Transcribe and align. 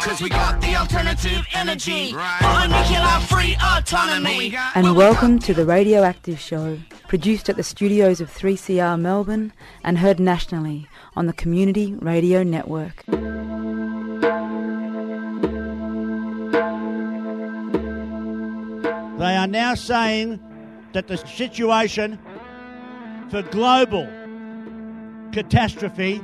Cause 0.00 0.22
we 0.22 0.28
got 0.28 0.60
the 0.60 0.76
alternative 0.76 1.44
energy. 1.52 2.14
On 2.14 2.70
nuclear 2.70 3.20
free 3.26 3.56
autonomy. 3.60 4.56
And 4.76 4.96
welcome 4.96 5.40
to 5.40 5.52
the 5.52 5.64
Radioactive 5.64 6.38
Show, 6.38 6.78
produced 7.08 7.48
at 7.48 7.56
the 7.56 7.64
studios 7.64 8.20
of 8.20 8.30
3CR 8.30 8.98
Melbourne 9.00 9.52
and 9.82 9.98
heard 9.98 10.20
nationally 10.20 10.86
on 11.16 11.26
the 11.26 11.32
Community 11.32 11.94
Radio 11.94 12.44
Network. 12.44 13.04
They 19.18 19.36
are 19.36 19.48
now 19.48 19.74
saying 19.74 20.38
that 20.92 21.08
the 21.08 21.16
situation 21.16 22.20
for 23.30 23.42
global 23.42 24.06
catastrophe 25.32 26.20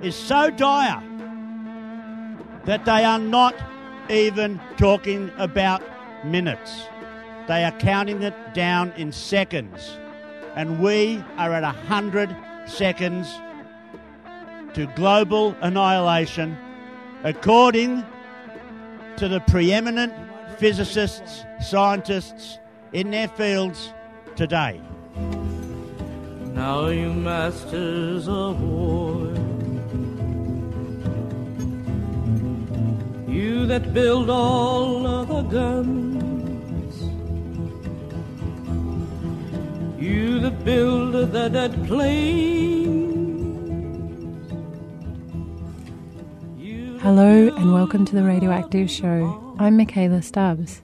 is 0.00 0.14
so 0.14 0.50
dire 0.50 1.02
that 2.64 2.84
they 2.84 3.04
are 3.04 3.18
not 3.18 3.54
even 4.10 4.60
talking 4.76 5.30
about 5.38 5.82
minutes. 6.24 6.84
They 7.48 7.64
are 7.64 7.72
counting 7.72 8.22
it 8.22 8.34
down 8.54 8.92
in 8.96 9.12
seconds. 9.12 9.98
And 10.54 10.80
we 10.80 11.22
are 11.36 11.52
at 11.52 11.62
100 11.62 12.34
seconds 12.66 13.32
to 14.74 14.86
global 14.94 15.56
annihilation, 15.60 16.56
according 17.24 18.04
to 19.16 19.28
the 19.28 19.40
preeminent 19.40 20.12
physicists, 20.58 21.44
scientists 21.60 22.58
in 22.92 23.10
their 23.10 23.28
fields 23.28 23.92
today. 24.36 24.80
Now, 26.54 26.88
you 26.88 27.12
masters 27.12 28.28
of 28.28 28.60
war, 28.60 29.29
you 33.30 33.64
that 33.66 33.94
build 33.94 34.28
all 34.28 35.06
of 35.06 35.28
the 35.28 35.42
guns, 35.42 37.00
you 40.02 40.40
that 40.40 40.64
build 40.64 41.30
the 41.30 41.48
dead 41.48 41.86
plane. 41.86 42.98
Hello 47.00 47.54
and 47.54 47.72
welcome 47.72 48.04
to 48.04 48.16
the 48.16 48.24
Radioactive 48.24 48.90
Show. 48.90 49.54
I'm 49.60 49.76
Michaela 49.76 50.22
Stubbs. 50.22 50.82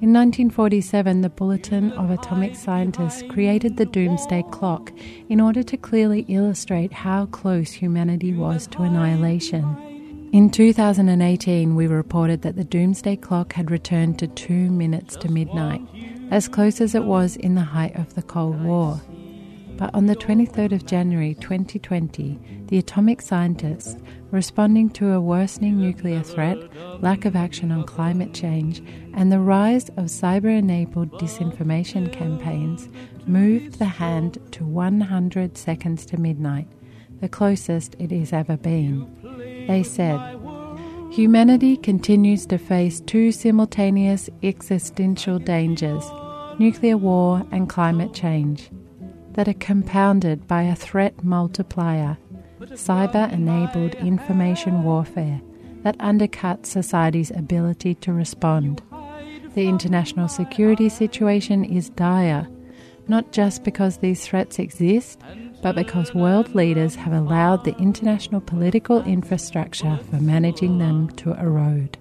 In 0.00 0.12
1947, 0.14 1.22
the 1.22 1.28
Bulletin 1.28 1.90
of 1.92 2.12
Atomic 2.12 2.54
Scientists 2.54 3.24
created 3.28 3.76
the 3.76 3.86
Doomsday 3.86 4.44
Clock 4.52 4.92
in 5.28 5.40
order 5.40 5.64
to 5.64 5.76
clearly 5.76 6.24
illustrate 6.28 6.92
how 6.92 7.26
close 7.26 7.72
humanity 7.72 8.32
was 8.32 8.68
to 8.68 8.82
annihilation. 8.82 9.89
In 10.32 10.48
2018, 10.48 11.74
we 11.74 11.88
reported 11.88 12.42
that 12.42 12.54
the 12.54 12.62
Doomsday 12.62 13.16
Clock 13.16 13.54
had 13.54 13.68
returned 13.68 14.20
to 14.20 14.28
two 14.28 14.70
minutes 14.70 15.16
to 15.16 15.28
midnight, 15.28 15.82
as 16.30 16.46
close 16.46 16.80
as 16.80 16.94
it 16.94 17.02
was 17.02 17.34
in 17.34 17.56
the 17.56 17.62
height 17.62 17.96
of 17.96 18.14
the 18.14 18.22
Cold 18.22 18.62
War. 18.62 19.00
But 19.76 19.92
on 19.92 20.06
the 20.06 20.14
23rd 20.14 20.70
of 20.70 20.86
January 20.86 21.34
2020, 21.34 22.66
the 22.68 22.78
atomic 22.78 23.22
scientists, 23.22 23.96
responding 24.30 24.90
to 24.90 25.10
a 25.14 25.20
worsening 25.20 25.80
nuclear 25.80 26.22
threat, 26.22 26.58
lack 27.02 27.24
of 27.24 27.34
action 27.34 27.72
on 27.72 27.82
climate 27.82 28.32
change, 28.32 28.84
and 29.14 29.32
the 29.32 29.40
rise 29.40 29.88
of 29.90 30.04
cyber 30.04 30.56
enabled 30.56 31.10
disinformation 31.14 32.12
campaigns, 32.12 32.88
moved 33.26 33.80
the 33.80 33.84
hand 33.84 34.38
to 34.52 34.64
100 34.64 35.58
seconds 35.58 36.06
to 36.06 36.20
midnight, 36.20 36.68
the 37.20 37.28
closest 37.28 37.96
it 37.98 38.12
has 38.12 38.32
ever 38.32 38.56
been. 38.56 39.49
They 39.66 39.82
said, 39.82 40.18
Humanity 41.10 41.76
continues 41.76 42.46
to 42.46 42.58
face 42.58 43.00
two 43.00 43.32
simultaneous 43.32 44.30
existential 44.42 45.38
dangers 45.38 46.04
nuclear 46.60 46.96
war 46.96 47.42
and 47.52 47.68
climate 47.70 48.12
change 48.12 48.70
that 49.32 49.48
are 49.48 49.54
compounded 49.54 50.46
by 50.46 50.62
a 50.62 50.76
threat 50.76 51.24
multiplier, 51.24 52.18
cyber 52.60 53.32
enabled 53.32 53.94
information 53.94 54.82
warfare 54.82 55.40
that 55.82 55.96
undercuts 55.98 56.66
society's 56.66 57.30
ability 57.30 57.94
to 57.94 58.12
respond. 58.12 58.82
The 59.54 59.68
international 59.68 60.28
security 60.28 60.88
situation 60.90 61.64
is 61.64 61.88
dire, 61.90 62.46
not 63.08 63.32
just 63.32 63.64
because 63.64 63.96
these 63.96 64.24
threats 64.24 64.58
exist, 64.58 65.20
but 65.62 65.74
because 65.74 66.14
world 66.14 66.54
leaders 66.54 66.94
have 66.94 67.12
allowed 67.12 67.64
the 67.64 67.76
international 67.76 68.40
political 68.40 69.02
infrastructure 69.02 69.98
for 70.10 70.16
managing 70.16 70.78
them 70.78 71.08
to 71.10 71.32
erode. 71.34 71.98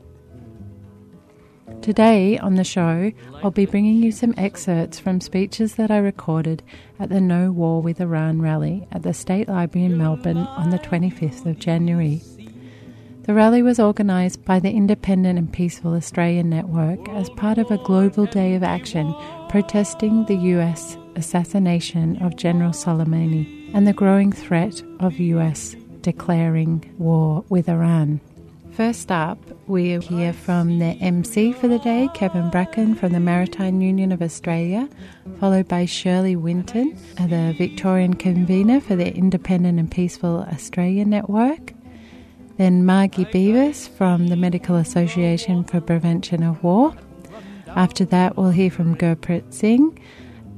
Today 1.82 2.38
on 2.38 2.56
the 2.56 2.64
show, 2.64 3.12
I'll 3.42 3.52
be 3.52 3.66
bringing 3.66 4.04
you 4.04 4.12
some 4.12 4.34
excerpts 4.38 5.00
from 5.00 5.22
speeches 5.22 5.76
that 5.76 5.90
I 5.90 5.98
recorded 5.98 6.62
at 7.00 7.10
the 7.10 7.22
No 7.22 7.52
War 7.52 7.82
with 7.82 8.02
Iran 8.02 8.42
rally 8.42 8.86
at 8.92 9.04
the 9.04 9.14
State 9.14 9.48
Library 9.48 9.86
in 9.86 9.98
Melbourne 9.98 10.38
on 10.38 10.72
the 10.72 10.80
25th 10.80 11.46
of 11.46 11.58
January. 11.58 12.22
The 13.24 13.34
rally 13.34 13.62
was 13.62 13.80
organised 13.80 14.44
by 14.44 14.60
the 14.60 14.72
Independent 14.72 15.40
and 15.40 15.54
Peaceful 15.54 15.94
Australian 15.94 16.50
Network 16.50 17.08
as 17.10 17.30
part 17.30 17.58
of 17.58 17.72
a 17.72 17.78
global 17.78 18.26
day 18.26 18.56
of 18.56 18.64
action 18.64 19.16
protesting 19.48 20.26
the 20.26 20.36
US 20.58 20.98
assassination 21.16 22.22
of 22.24 22.36
General 22.36 22.72
Soleimani 22.72 23.72
and 23.74 23.88
the 23.88 23.94
growing 23.94 24.32
threat 24.32 24.82
of 25.00 25.20
US 25.20 25.76
declaring 26.02 26.94
war 26.98 27.44
with 27.50 27.70
Iran. 27.70 28.22
First 28.72 29.12
up, 29.12 29.38
we'll 29.68 30.00
hear 30.00 30.32
from 30.32 30.80
the 30.80 30.96
MC 31.02 31.52
for 31.52 31.68
the 31.68 31.80
day, 31.80 32.10
Kevin 32.14 32.50
Bracken 32.50 32.96
from 32.96 33.12
the 33.12 33.20
Maritime 33.20 33.82
Union 33.82 34.14
of 34.14 34.22
Australia, 34.22 34.88
followed 35.40 35.68
by 35.68 35.86
Shirley 35.86 36.38
Winton, 36.38 36.98
uh, 37.20 37.28
the 37.28 37.54
Victorian 37.58 38.14
convener 38.14 38.80
for 38.80 38.96
the 38.96 39.14
Independent 39.14 39.80
and 39.80 39.92
Peaceful 39.92 40.46
Australia 40.52 41.04
Network. 41.04 41.74
Then 42.56 42.86
Margie 42.86 43.26
Beavis 43.26 43.90
from 43.90 44.28
the 44.28 44.38
Medical 44.38 44.78
Association 44.78 45.64
for 45.64 45.82
Prevention 45.82 46.44
of 46.44 46.64
War. 46.64 46.96
After 47.76 48.06
that, 48.06 48.38
we'll 48.38 48.52
hear 48.52 48.72
from 48.72 48.96
Gurpreet 48.96 49.54
Singh, 49.54 50.00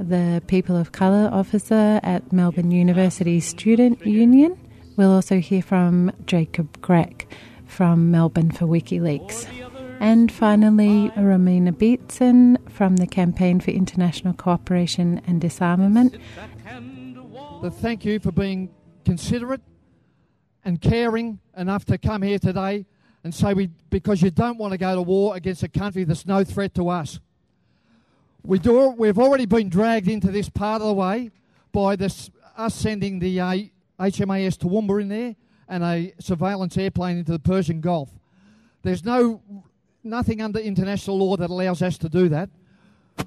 the 0.02 0.42
People 0.48 0.76
of 0.76 0.92
Colour 0.92 1.30
officer 1.32 2.00
at 2.04 2.32
Melbourne 2.34 2.72
University 2.72 3.40
Student 3.40 4.06
Union. 4.06 4.58
We'll 4.98 5.12
also 5.12 5.40
hear 5.40 5.62
from 5.62 6.12
Jacob 6.26 6.82
Grech 6.82 7.26
from 7.66 8.12
Melbourne 8.12 8.52
for 8.52 8.66
WikiLeaks. 8.66 9.48
And 10.00 10.32
finally, 10.32 11.12
Romina 11.16 11.72
Beitseen 11.72 12.58
from 12.72 12.98
the 12.98 13.06
Campaign 13.06 13.60
for 13.60 13.72
International 13.72 14.34
Cooperation 14.34 15.22
and 15.28 15.40
Disarmament. 15.40 16.18
Thank 17.64 18.04
you 18.04 18.20
for 18.20 18.32
being 18.32 18.72
considerate 19.06 19.62
and 20.66 20.82
caring 20.82 21.40
enough 21.56 21.86
to 21.86 21.98
come 21.98 22.24
here 22.24 22.40
today 22.40 22.86
and 23.24 23.34
say 23.34 23.54
we 23.54 23.68
because 23.90 24.22
you 24.22 24.32
don't 24.32 24.58
want 24.58 24.72
to 24.72 24.78
go 24.78 24.96
to 24.96 25.02
war 25.02 25.36
against 25.36 25.62
a 25.62 25.68
country 25.68 26.04
that's 26.04 26.26
no 26.26 26.44
threat 26.44 26.74
to 26.76 26.90
us. 26.90 27.20
We 28.44 28.58
do, 28.58 28.90
we've 28.98 29.20
already 29.20 29.46
been 29.46 29.70
dragged 29.70 30.08
into 30.08 30.32
this 30.32 30.50
part 30.50 30.82
of 30.82 30.88
the 30.88 30.94
way 30.94 31.32
by 31.72 31.96
this, 31.96 32.32
us 32.58 32.74
sending 32.74 33.20
the 33.20 33.40
uh, 33.40 33.56
HMAS 34.00 34.58
Toowoomba 34.58 35.02
in 35.02 35.08
there 35.10 35.36
and 35.68 35.84
a 35.84 36.14
surveillance 36.20 36.78
airplane 36.78 37.18
into 37.18 37.32
the 37.32 37.40
Persian 37.40 37.82
Gulf. 37.82 38.10
There's 38.82 39.06
no 39.06 39.42
nothing 40.04 40.42
under 40.42 40.60
international 40.60 41.20
law 41.20 41.38
that 41.38 41.52
allows 41.52 41.84
us 41.84 41.98
to 42.00 42.10
do 42.10 42.30
that. 42.30 42.50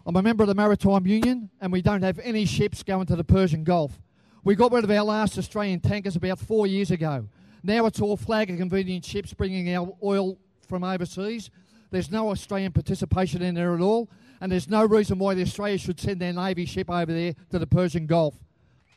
I'm 0.05 0.17
a 0.17 0.23
member 0.23 0.43
of 0.43 0.49
the 0.49 0.55
Maritime 0.55 1.07
Union, 1.07 1.51
and 1.61 1.73
we 1.73 1.81
don't 1.81 2.03
have 2.03 2.19
any 2.19 2.45
ships 2.45 2.83
going 2.83 3.07
to 3.07 3.17
the 3.17 3.23
Persian 3.23 3.63
Gulf. 3.63 4.01
We 4.43 4.57
got 4.57 4.73
rid 4.73 4.83
of 4.83 4.91
our 4.91 5.05
last 5.05 5.39
Australian 5.39 5.81
tankers 5.81 6.17
about 6.17 6.41
four 6.41 6.67
years 6.67 6.91
ago. 6.91 7.29
Now 7.63 7.87
it's 7.87 8.01
all 8.01 8.17
flag 8.17 8.51
of 8.51 8.59
convenience 8.59 9.07
ships 9.07 9.33
bringing 9.33 9.75
our 9.75 9.97
oil 10.03 10.39
from 10.69 10.83
overseas. 10.85 11.51
There's 11.91 12.11
no 12.11 12.31
Australian 12.31 12.73
participation 12.73 13.41
in 13.41 13.55
there 13.55 13.75
at 13.75 13.81
all, 13.81 14.11
and 14.41 14.51
there's 14.53 14.69
no 14.69 14.85
reason 14.85 15.19
why 15.19 15.35
the 15.35 15.43
Australia 15.43 15.79
should 15.79 16.01
send 16.01 16.21
their 16.21 16.33
Navy 16.33 16.67
ship 16.67 16.91
over 16.91 17.13
there 17.13 17.35
to 17.51 17.59
the 17.59 17.67
Persian 17.67 18.07
Gulf. 18.07 18.35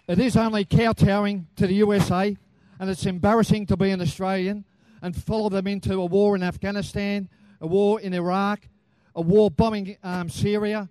It 0.07 0.19
is 0.19 0.37
only 0.37 0.65
kowtowing 0.65 1.47
to 1.57 1.67
the 1.67 1.75
USA 1.75 2.37
and 2.79 2.89
it's 2.89 3.05
embarrassing 3.05 3.65
to 3.67 3.77
be 3.77 3.91
an 3.91 4.01
Australian 4.01 4.65
and 5.01 5.15
follow 5.15 5.49
them 5.49 5.67
into 5.67 5.93
a 5.95 6.05
war 6.05 6.35
in 6.35 6.43
Afghanistan, 6.43 7.29
a 7.61 7.67
war 7.67 7.99
in 7.99 8.13
Iraq, 8.13 8.67
a 9.15 9.21
war 9.21 9.51
bombing 9.51 9.97
um, 10.03 10.29
Syria. 10.29 10.89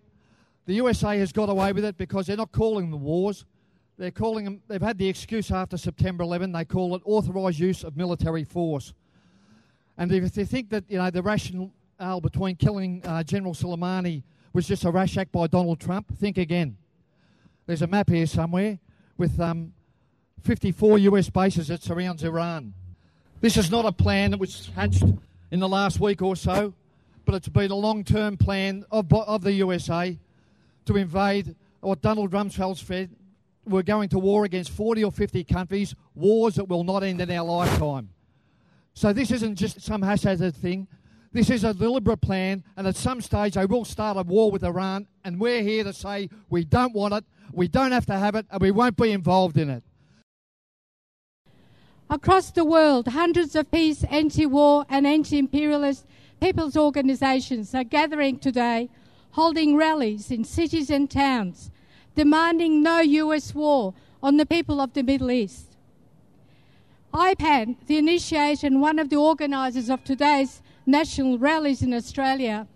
The 0.67 0.75
USA 0.75 1.19
has 1.19 1.33
got 1.33 1.49
away 1.49 1.73
with 1.73 1.85
it 1.85 1.97
because 1.97 2.27
they're 2.27 2.37
not 2.37 2.53
calling 2.53 2.91
them 2.91 3.03
wars. 3.03 3.45
They're 3.99 4.11
calling 4.11 4.45
them, 4.45 4.63
they've 4.69 4.83
had 4.83 4.99
the 4.99 5.09
excuse 5.09 5.51
after 5.51 5.79
September 5.79 6.23
11, 6.23 6.53
they 6.53 6.65
call 6.65 6.95
it 6.95 7.03
authorised 7.05 7.59
use 7.59 7.83
of 7.83 7.97
military 7.97 8.45
force. 8.45 8.93
And 9.97 10.13
if 10.13 10.33
they 10.35 10.45
think 10.45 10.69
that, 10.71 10.85
you 10.89 10.99
know, 10.99 11.11
the 11.11 11.23
rationale 11.23 12.21
between 12.21 12.57
killing 12.57 13.01
uh, 13.07 13.23
General 13.23 13.55
Soleimani 13.55 14.23
was 14.57 14.67
just 14.67 14.87
a 14.87 14.91
rash 14.91 15.19
act 15.19 15.33
by 15.33 15.47
Donald 15.47 15.79
Trump, 15.79 16.17
think 16.17 16.39
again. 16.39 16.79
There's 17.67 17.83
a 17.83 17.87
map 17.87 18.09
here 18.09 18.27
somewhere 18.27 18.79
with 19.19 19.39
um, 19.39 19.75
54 20.45 20.97
US 20.97 21.29
bases 21.29 21.69
that 21.69 21.83
surrounds 21.83 22.25
Iran. 22.25 22.73
This 23.43 23.59
is 23.59 23.71
not 23.71 23.85
a 23.85 23.93
plan 23.93 24.31
that 24.31 24.41
was 24.41 24.71
hatched 24.75 25.05
in 25.51 25.61
the 25.61 25.69
last 25.69 26.01
week 26.01 26.23
or 26.23 26.35
so, 26.37 26.73
but 27.27 27.35
it's 27.35 27.51
been 27.51 27.71
a 27.71 27.77
long 27.77 28.03
term 28.03 28.39
plan 28.39 28.87
of, 28.91 29.13
of 29.13 29.43
the 29.43 29.53
USA 29.53 30.19
to 30.87 30.97
invade 30.97 31.55
what 31.81 32.01
Donald 32.01 32.31
Rumsfeld 32.31 32.79
said. 32.79 33.11
We're 33.67 33.83
going 33.83 34.09
to 34.09 34.19
war 34.19 34.47
against 34.47 34.71
40 34.71 35.05
or 35.05 35.13
50 35.13 35.45
countries, 35.45 35.95
wars 36.15 36.55
that 36.55 36.65
will 36.65 36.83
not 36.83 37.03
end 37.03 37.21
in 37.21 37.31
our 37.31 37.45
lifetime. 37.45 38.09
So 38.95 39.13
this 39.13 39.31
isn't 39.33 39.57
just 39.57 39.83
some 39.83 40.01
haphazard 40.01 40.57
thing. 40.57 40.89
This 41.37 41.51
is 41.51 41.65
a 41.65 41.75
deliberate 41.75 42.23
plan, 42.23 42.65
and 42.79 42.87
at 42.87 42.97
some 42.97 43.21
stage 43.21 43.57
they 43.57 43.67
will 43.67 43.85
start 43.85 44.17
a 44.17 44.23
war 44.23 44.51
with 44.51 44.65
Iran, 44.65 45.07
and 45.23 45.39
we're 45.39 45.61
here 45.61 45.85
to 45.85 45.93
say 45.93 46.31
we 46.49 46.65
don't 46.65 46.95
want 46.95 47.13
it, 47.13 47.27
we 47.53 47.69
don't 47.69 47.93
have 47.93 48.07
to 48.07 48.15
have 48.15 48.35
it, 48.37 48.47
and 48.51 48.59
we 48.59 48.71
won't 48.71 48.97
be 48.97 49.13
involved 49.13 49.59
in 49.59 49.69
it. 49.69 49.83
Across 52.09 52.53
the 52.53 52.65
world, 52.65 53.09
hundreds 53.09 53.55
of 53.55 53.71
peace, 53.71 54.03
anti 54.05 54.47
war, 54.47 54.87
and 54.89 55.07
anti 55.07 55.39
imperialist 55.39 56.07
people's 56.41 56.75
organizations 56.75 57.75
are 57.75 57.85
gathering 57.85 58.39
today, 58.39 58.89
holding 59.33 59.77
rallies 59.77 60.31
in 60.31 60.43
cities 60.43 60.89
and 60.89 61.11
towns, 61.11 61.71
demanding 62.15 62.83
no 62.83 63.01
US 63.01 63.55
war 63.55 63.93
on 64.23 64.39
the 64.39 64.47
people 64.47 64.81
of 64.81 64.95
the 64.95 65.03
Middle 65.03 65.31
East. 65.31 65.77
IPAN, 67.13 67.77
the 67.89 67.99
initiator 67.99 68.67
and 68.67 68.81
one 68.81 68.99
of 68.99 69.11
the 69.11 69.17
organisers 69.17 69.91
of 69.91 70.03
today's 70.03 70.63
national 70.87 71.39
rallies 71.39 71.83
in 71.83 71.93
Australia, 71.93 72.67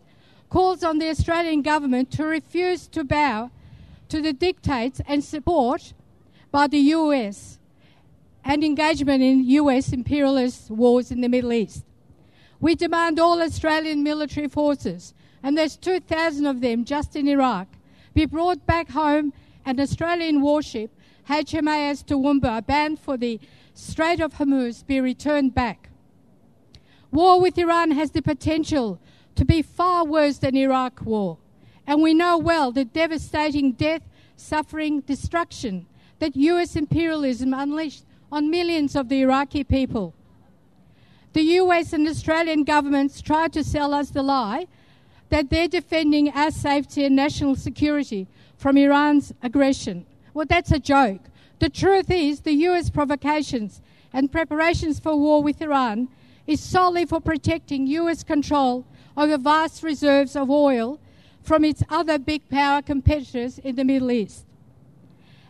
calls 0.48 0.82
on 0.82 0.98
the 0.98 1.08
Australian 1.08 1.62
government 1.62 2.10
to 2.10 2.24
refuse 2.24 2.88
to 2.88 3.04
bow 3.04 3.50
to 4.08 4.20
the 4.20 4.32
dictates 4.32 5.00
and 5.06 5.22
support 5.22 5.92
by 6.50 6.66
the 6.66 6.78
US 6.78 7.58
and 8.44 8.64
engagement 8.64 9.22
in 9.22 9.44
US 9.44 9.92
imperialist 9.92 10.70
wars 10.70 11.10
in 11.10 11.20
the 11.20 11.28
Middle 11.28 11.52
East. 11.52 11.84
We 12.58 12.74
demand 12.74 13.20
all 13.20 13.40
Australian 13.40 14.02
military 14.02 14.48
forces, 14.48 15.14
and 15.42 15.56
there's 15.56 15.76
2,000 15.76 16.46
of 16.46 16.60
them 16.60 16.84
just 16.84 17.16
in 17.16 17.28
Iraq, 17.28 17.68
be 18.12 18.26
brought 18.26 18.66
back 18.66 18.90
home 18.90 19.32
and 19.64 19.78
Australian 19.80 20.40
warship 20.40 20.90
HMAS 21.28 22.04
Toowoomba, 22.04 22.66
banned 22.66 22.98
for 22.98 23.16
the 23.16 23.38
Strait 23.72 24.20
of 24.20 24.34
Hormuz, 24.34 24.84
be 24.84 25.00
returned 25.00 25.54
back. 25.54 25.89
War 27.12 27.40
with 27.40 27.58
Iran 27.58 27.90
has 27.92 28.12
the 28.12 28.22
potential 28.22 29.00
to 29.34 29.44
be 29.44 29.62
far 29.62 30.04
worse 30.04 30.38
than 30.38 30.56
Iraq 30.56 31.00
war, 31.02 31.38
and 31.86 32.02
we 32.02 32.14
know 32.14 32.38
well 32.38 32.70
the 32.70 32.84
devastating 32.84 33.72
death, 33.72 34.02
suffering, 34.36 35.00
destruction 35.00 35.86
that 36.20 36.36
US 36.36 36.76
imperialism 36.76 37.52
unleashed 37.52 38.04
on 38.30 38.50
millions 38.50 38.94
of 38.94 39.08
the 39.08 39.22
Iraqi 39.22 39.64
people. 39.64 40.14
The 41.32 41.42
US 41.42 41.92
and 41.92 42.06
Australian 42.06 42.64
governments 42.64 43.20
try 43.20 43.48
to 43.48 43.64
sell 43.64 43.94
us 43.94 44.10
the 44.10 44.22
lie 44.22 44.66
that 45.30 45.48
they're 45.48 45.68
defending 45.68 46.30
our 46.30 46.50
safety 46.50 47.04
and 47.04 47.16
national 47.16 47.56
security 47.56 48.26
from 48.56 48.76
Iran's 48.76 49.32
aggression. 49.42 50.06
Well, 50.34 50.46
that's 50.48 50.72
a 50.72 50.78
joke. 50.78 51.22
The 51.60 51.68
truth 51.68 52.10
is, 52.10 52.40
the 52.40 52.54
US 52.68 52.90
provocations 52.90 53.80
and 54.12 54.30
preparations 54.30 54.98
for 54.98 55.16
war 55.16 55.42
with 55.42 55.62
Iran 55.62 56.08
is 56.50 56.60
solely 56.60 57.04
for 57.04 57.20
protecting 57.20 57.86
US 57.86 58.24
control 58.24 58.84
over 59.16 59.38
vast 59.38 59.84
reserves 59.84 60.34
of 60.34 60.50
oil 60.50 60.98
from 61.42 61.64
its 61.64 61.84
other 61.88 62.18
big 62.18 62.48
power 62.48 62.82
competitors 62.82 63.58
in 63.60 63.76
the 63.76 63.84
Middle 63.84 64.10
East. 64.10 64.44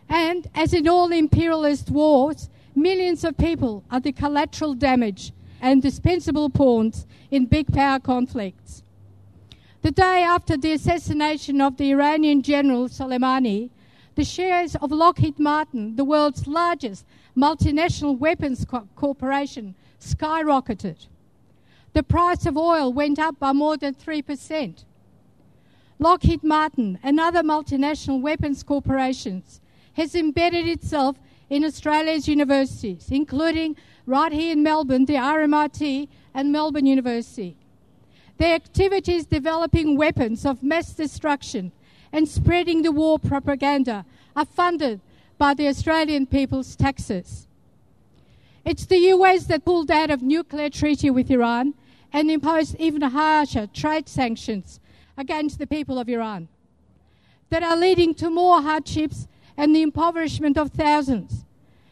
And 0.07 0.47
as 0.53 0.73
in 0.73 0.87
all 0.87 1.11
imperialist 1.11 1.89
wars, 1.89 2.49
millions 2.75 3.23
of 3.23 3.35
people 3.35 3.83
are 3.89 3.99
the 3.99 4.11
collateral 4.11 4.75
damage 4.75 5.33
and 5.59 5.81
dispensable 5.81 6.51
pawns 6.51 7.07
in 7.31 7.47
big 7.47 7.73
power 7.73 7.99
conflicts. 7.99 8.83
The 9.81 9.91
day 9.91 10.21
after 10.21 10.55
the 10.55 10.73
assassination 10.73 11.61
of 11.61 11.77
the 11.77 11.89
Iranian 11.91 12.43
general 12.43 12.89
Soleimani, 12.89 13.71
the 14.21 14.25
shares 14.25 14.75
of 14.75 14.91
Lockheed 14.91 15.39
Martin, 15.39 15.95
the 15.95 16.03
world's 16.03 16.45
largest 16.45 17.07
multinational 17.35 18.15
weapons 18.15 18.63
co- 18.65 18.87
corporation, 18.95 19.73
skyrocketed. 19.99 21.07
The 21.93 22.03
price 22.03 22.45
of 22.45 22.55
oil 22.55 22.93
went 22.93 23.17
up 23.17 23.39
by 23.39 23.51
more 23.51 23.77
than 23.77 23.95
3%. 23.95 24.85
Lockheed 25.97 26.43
Martin 26.43 26.99
and 27.01 27.19
other 27.19 27.41
multinational 27.41 28.21
weapons 28.21 28.61
corporations 28.61 29.59
has 29.93 30.13
embedded 30.13 30.67
itself 30.67 31.17
in 31.49 31.65
Australia's 31.65 32.27
universities, 32.27 33.07
including 33.09 33.75
right 34.05 34.31
here 34.31 34.51
in 34.51 34.61
Melbourne, 34.61 35.05
the 35.05 35.15
RMIT 35.15 36.07
and 36.35 36.51
Melbourne 36.51 36.85
University. 36.85 37.57
Their 38.37 38.53
activities 38.53 39.25
developing 39.25 39.97
weapons 39.97 40.45
of 40.45 40.61
mass 40.61 40.93
destruction 40.93 41.71
and 42.11 42.27
spreading 42.27 42.81
the 42.81 42.91
war 42.91 43.19
propaganda 43.19 44.05
are 44.35 44.45
funded 44.45 44.99
by 45.37 45.53
the 45.53 45.67
Australian 45.67 46.25
people's 46.25 46.75
taxes. 46.75 47.47
It's 48.63 48.85
the 48.85 48.99
US 49.15 49.45
that 49.45 49.65
pulled 49.65 49.89
out 49.89 50.11
of 50.11 50.21
nuclear 50.21 50.69
treaty 50.69 51.09
with 51.09 51.31
Iran 51.31 51.73
and 52.13 52.29
imposed 52.29 52.75
even 52.79 53.01
harsher 53.01 53.67
trade 53.67 54.07
sanctions 54.07 54.79
against 55.17 55.59
the 55.59 55.67
people 55.67 55.97
of 55.97 56.09
Iran 56.09 56.47
that 57.49 57.63
are 57.63 57.75
leading 57.75 58.13
to 58.15 58.29
more 58.29 58.61
hardships 58.61 59.27
and 59.57 59.75
the 59.75 59.81
impoverishment 59.81 60.57
of 60.57 60.71
thousands, 60.71 61.45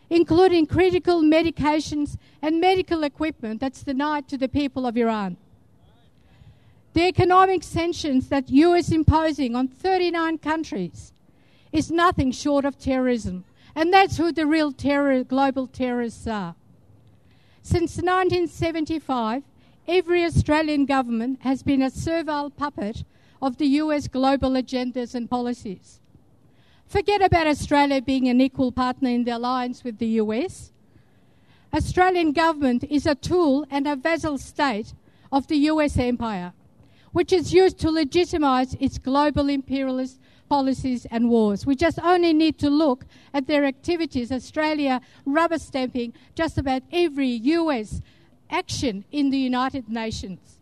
including 0.09 0.65
critical 0.65 1.21
medications 1.21 2.17
and 2.41 2.61
medical 2.61 3.03
equipment 3.03 3.59
that's 3.59 3.83
denied 3.83 4.27
to 4.27 4.37
the 4.37 4.47
people 4.47 4.85
of 4.85 4.97
Iran. 4.97 5.37
The 6.93 7.07
economic 7.07 7.63
sanctions 7.63 8.29
that 8.29 8.47
the 8.47 8.55
US 8.65 8.87
is 8.87 8.93
imposing 8.93 9.55
on 9.55 9.67
39 9.67 10.39
countries 10.39 11.13
is 11.71 11.91
nothing 11.91 12.31
short 12.31 12.65
of 12.65 12.79
terrorism. 12.79 13.45
And 13.75 13.93
that's 13.93 14.17
who 14.17 14.31
the 14.31 14.47
real 14.47 14.71
terror, 14.71 15.23
global 15.23 15.67
terrorists 15.67 16.27
are. 16.27 16.55
Since 17.61 17.97
1975, 17.97 19.43
every 19.87 20.25
Australian 20.25 20.85
government 20.85 21.39
has 21.41 21.61
been 21.61 21.81
a 21.81 21.91
servile 21.91 22.49
puppet 22.49 23.03
of 23.41 23.57
the 23.57 23.67
US 23.83 24.07
global 24.07 24.51
agendas 24.51 25.13
and 25.13 25.29
policies. 25.29 25.99
Forget 26.87 27.21
about 27.21 27.47
Australia 27.47 28.01
being 28.01 28.27
an 28.27 28.41
equal 28.41 28.71
partner 28.71 29.09
in 29.09 29.23
the 29.23 29.37
alliance 29.37 29.83
with 29.83 29.99
the 29.99 30.19
US. 30.23 30.71
Australian 31.71 32.31
government 32.31 32.83
is 32.89 33.05
a 33.05 33.13
tool 33.13 33.65
and 33.69 33.87
a 33.87 33.95
vassal 33.95 34.39
state 34.39 34.93
of 35.31 35.47
the 35.47 35.57
US 35.71 35.97
empire, 35.97 36.53
which 37.11 37.33
is 37.33 37.53
used 37.53 37.79
to 37.79 37.91
legitimize 37.91 38.75
its 38.79 38.97
global 38.97 39.49
imperialist 39.49 40.19
policies 40.47 41.05
and 41.11 41.29
wars. 41.29 41.65
We 41.65 41.75
just 41.75 41.99
only 41.99 42.33
need 42.33 42.57
to 42.59 42.69
look 42.69 43.05
at 43.33 43.47
their 43.47 43.65
activities, 43.65 44.31
Australia 44.31 45.01
rubber 45.25 45.59
stamping 45.59 46.13
just 46.35 46.57
about 46.57 46.83
every 46.91 47.29
US 47.29 48.01
action 48.49 49.05
in 49.11 49.29
the 49.29 49.37
United 49.37 49.89
Nations. 49.89 50.59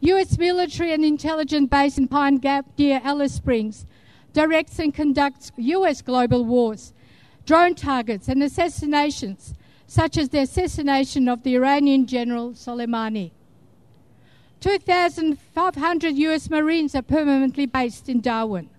US 0.00 0.36
military 0.38 0.92
and 0.92 1.04
intelligence 1.04 1.68
base 1.70 1.96
in 1.96 2.08
Pine 2.08 2.36
Gap 2.36 2.66
near 2.76 3.00
Alice 3.02 3.34
Springs 3.34 3.86
directs 4.34 4.78
and 4.78 4.92
conducts 4.92 5.50
US 5.56 6.02
global 6.02 6.44
wars, 6.44 6.92
drone 7.46 7.74
targets, 7.74 8.28
and 8.28 8.42
assassinations, 8.42 9.54
such 9.86 10.18
as 10.18 10.28
the 10.28 10.40
assassination 10.40 11.28
of 11.28 11.42
the 11.42 11.54
Iranian 11.54 12.04
general 12.04 12.50
Soleimani. 12.52 13.30
2,500 14.64 16.16
US 16.16 16.48
Marines 16.48 16.94
are 16.94 17.02
permanently 17.02 17.66
based 17.66 18.08
in 18.08 18.22
Darwin. 18.22 18.70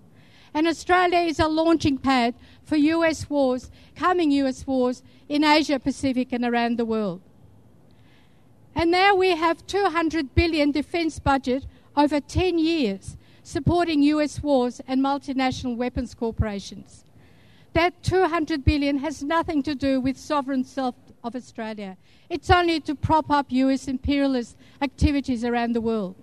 And 0.51 0.65
Australia 0.65 1.20
is 1.20 1.39
a 1.39 1.48
launching 1.48 2.00
pad 2.00 2.34
for 2.63 2.75
US 2.75 3.30
wars, 3.30 3.70
coming 3.96 4.32
US 4.32 4.65
wars 4.65 5.04
in 5.30 5.44
Asia 5.44 5.77
Pacific 5.77 6.34
and 6.34 6.44
around 6.44 6.80
the 6.80 6.86
world. 6.86 7.22
And 8.74 8.89
now 8.89 9.13
we 9.13 9.36
have 9.36 9.68
200 9.68 10.34
billion 10.34 10.72
defense 10.72 11.20
budget 11.20 11.68
over 11.96 12.20
10 12.20 12.58
years 12.58 13.15
supporting 13.44 14.01
US 14.01 14.42
wars 14.42 14.82
and 14.88 15.01
multinational 15.01 15.77
weapons 15.77 16.15
corporations. 16.15 17.04
That 17.75 18.01
200 18.03 18.63
billion 18.63 19.00
has 19.00 19.22
nothing 19.22 19.62
to 19.63 19.75
do 19.75 20.00
with 20.00 20.17
sovereign 20.17 20.63
self 20.63 20.96
of 21.25 21.36
Australia. 21.36 21.98
It's 22.29 22.50
only 22.50 22.79
to 22.79 22.96
prop 22.96 23.29
up 23.29 23.48
US 23.50 23.89
imperialist 23.89 24.55
activities 24.82 25.44
around 25.44 25.74
the 25.74 25.82
world. 25.82 26.15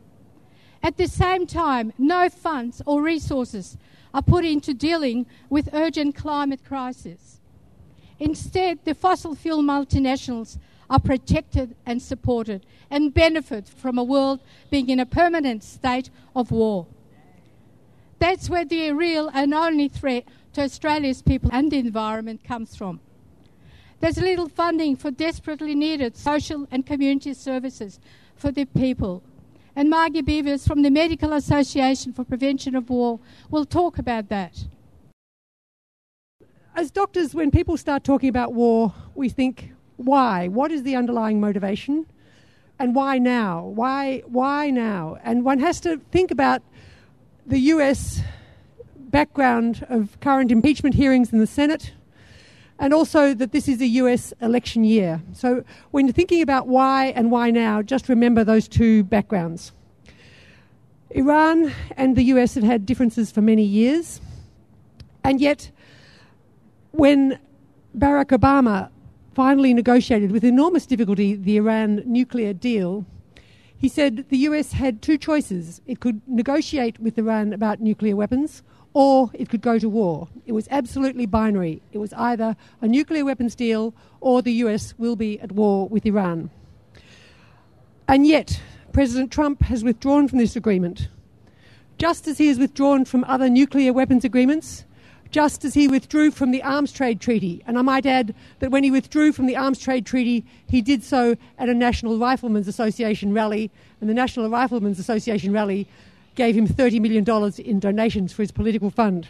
At 0.82 0.96
the 0.96 1.06
same 1.06 1.46
time, 1.46 1.92
no 1.98 2.30
funds 2.30 2.80
or 2.86 3.02
resources 3.02 3.76
are 4.14 4.22
put 4.22 4.46
into 4.46 4.72
dealing 4.72 5.26
with 5.50 5.68
urgent 5.74 6.14
climate 6.14 6.64
crisis. 6.64 7.42
Instead, 8.18 8.78
the 8.86 8.94
fossil 8.94 9.34
fuel 9.34 9.62
multinationals 9.62 10.56
are 10.88 11.00
protected 11.00 11.76
and 11.84 12.00
supported 12.00 12.64
and 12.88 13.12
benefit 13.12 13.68
from 13.68 13.98
a 13.98 14.04
world 14.04 14.40
being 14.70 14.88
in 14.88 14.98
a 14.98 15.04
permanent 15.04 15.62
state 15.62 16.08
of 16.34 16.50
war. 16.50 16.86
That's 18.22 18.48
where 18.48 18.64
the 18.64 18.92
real 18.92 19.30
and 19.34 19.52
only 19.52 19.88
threat 19.88 20.24
to 20.52 20.62
Australia's 20.62 21.22
people 21.22 21.50
and 21.52 21.70
the 21.70 21.78
environment 21.78 22.44
comes 22.44 22.76
from. 22.76 23.00
There's 24.00 24.18
little 24.18 24.48
funding 24.48 24.96
for 24.96 25.10
desperately 25.10 25.74
needed 25.74 26.16
social 26.16 26.66
and 26.70 26.84
community 26.84 27.34
services 27.34 28.00
for 28.34 28.50
the 28.50 28.64
people. 28.64 29.22
And 29.76 29.88
Margie 29.88 30.22
Beavis 30.22 30.66
from 30.66 30.82
the 30.82 30.90
Medical 30.90 31.32
Association 31.32 32.12
for 32.12 32.24
Prevention 32.24 32.74
of 32.74 32.90
War 32.90 33.20
will 33.50 33.64
talk 33.64 33.98
about 33.98 34.28
that. 34.28 34.64
As 36.74 36.90
doctors, 36.90 37.34
when 37.34 37.50
people 37.50 37.76
start 37.76 38.02
talking 38.02 38.28
about 38.28 38.54
war, 38.54 38.92
we 39.14 39.28
think, 39.28 39.72
why? 39.96 40.48
What 40.48 40.72
is 40.72 40.82
the 40.82 40.96
underlying 40.96 41.40
motivation? 41.40 42.06
And 42.78 42.94
why 42.94 43.18
now? 43.18 43.66
Why, 43.66 44.22
why 44.26 44.70
now? 44.70 45.18
And 45.22 45.44
one 45.44 45.60
has 45.60 45.80
to 45.82 45.98
think 46.10 46.30
about 46.30 46.62
the 47.46 47.58
US 47.58 48.20
background 49.12 49.86
of 49.88 50.18
current 50.20 50.50
impeachment 50.50 50.96
hearings 50.96 51.32
in 51.32 51.38
the 51.38 51.46
Senate 51.46 51.92
and 52.78 52.92
also 52.92 53.32
that 53.32 53.52
this 53.52 53.68
is 53.68 53.80
a 53.80 53.86
US 53.86 54.34
election 54.40 54.82
year. 54.82 55.22
So 55.32 55.62
when 55.92 56.06
you're 56.06 56.12
thinking 56.12 56.42
about 56.42 56.66
why 56.66 57.06
and 57.14 57.30
why 57.30 57.52
now, 57.52 57.80
just 57.80 58.08
remember 58.08 58.42
those 58.42 58.66
two 58.66 59.04
backgrounds. 59.04 59.70
Iran 61.10 61.72
and 61.96 62.16
the 62.16 62.24
US 62.24 62.54
have 62.56 62.64
had 62.64 62.84
differences 62.84 63.30
for 63.30 63.40
many 63.40 63.62
years, 63.62 64.20
and 65.22 65.40
yet 65.40 65.70
when 66.90 67.38
Barack 67.96 68.36
Obama 68.36 68.90
finally 69.34 69.74
negotiated 69.74 70.32
with 70.32 70.42
enormous 70.42 70.84
difficulty 70.86 71.36
the 71.36 71.58
Iran 71.58 72.02
nuclear 72.04 72.52
deal, 72.52 73.06
he 73.76 73.88
said 73.88 74.26
the 74.28 74.38
US 74.38 74.72
had 74.72 75.02
two 75.02 75.18
choices. 75.18 75.80
It 75.86 76.00
could 76.00 76.20
negotiate 76.26 76.98
with 76.98 77.18
Iran 77.18 77.52
about 77.52 77.80
nuclear 77.80 78.16
weapons, 78.16 78.62
or 78.94 79.30
it 79.34 79.48
could 79.48 79.62
go 79.62 79.78
to 79.78 79.88
war. 79.88 80.28
It 80.46 80.52
was 80.52 80.68
absolutely 80.70 81.26
binary. 81.26 81.82
It 81.92 81.98
was 81.98 82.12
either 82.14 82.56
a 82.80 82.88
nuclear 82.88 83.24
weapons 83.24 83.54
deal 83.54 83.94
or 84.20 84.42
the 84.42 84.52
US 84.64 84.94
will 84.98 85.16
be 85.16 85.40
at 85.40 85.52
war 85.52 85.88
with 85.88 86.04
Iran. 86.04 86.50
And 88.08 88.26
yet, 88.26 88.60
President 88.92 89.32
Trump 89.32 89.62
has 89.62 89.82
withdrawn 89.82 90.28
from 90.28 90.38
this 90.38 90.56
agreement. 90.56 91.08
Just 91.98 92.26
as 92.26 92.38
he 92.38 92.48
has 92.48 92.58
withdrawn 92.58 93.04
from 93.04 93.24
other 93.24 93.48
nuclear 93.48 93.92
weapons 93.92 94.24
agreements, 94.24 94.84
just 95.30 95.64
as 95.64 95.72
he 95.72 95.88
withdrew 95.88 96.30
from 96.30 96.50
the 96.50 96.62
Arms 96.62 96.92
Trade 96.92 97.20
Treaty. 97.20 97.62
And 97.66 97.78
I 97.78 97.82
might 97.82 98.04
add 98.04 98.34
that 98.58 98.70
when 98.70 98.84
he 98.84 98.90
withdrew 98.90 99.32
from 99.32 99.46
the 99.46 99.56
Arms 99.56 99.78
Trade 99.78 100.04
Treaty, 100.04 100.44
he 100.68 100.82
did 100.82 101.02
so 101.02 101.36
at 101.58 101.70
a 101.70 101.74
National 101.74 102.18
Riflemen's 102.18 102.68
Association 102.68 103.32
rally, 103.32 103.70
and 104.00 104.10
the 104.10 104.14
National 104.14 104.50
Riflemen's 104.50 104.98
Association 104.98 105.52
rally 105.52 105.88
gave 106.34 106.56
him 106.56 106.66
$30 106.66 107.00
million 107.00 107.52
in 107.58 107.80
donations 107.80 108.32
for 108.32 108.42
his 108.42 108.52
political 108.52 108.90
fund. 108.90 109.28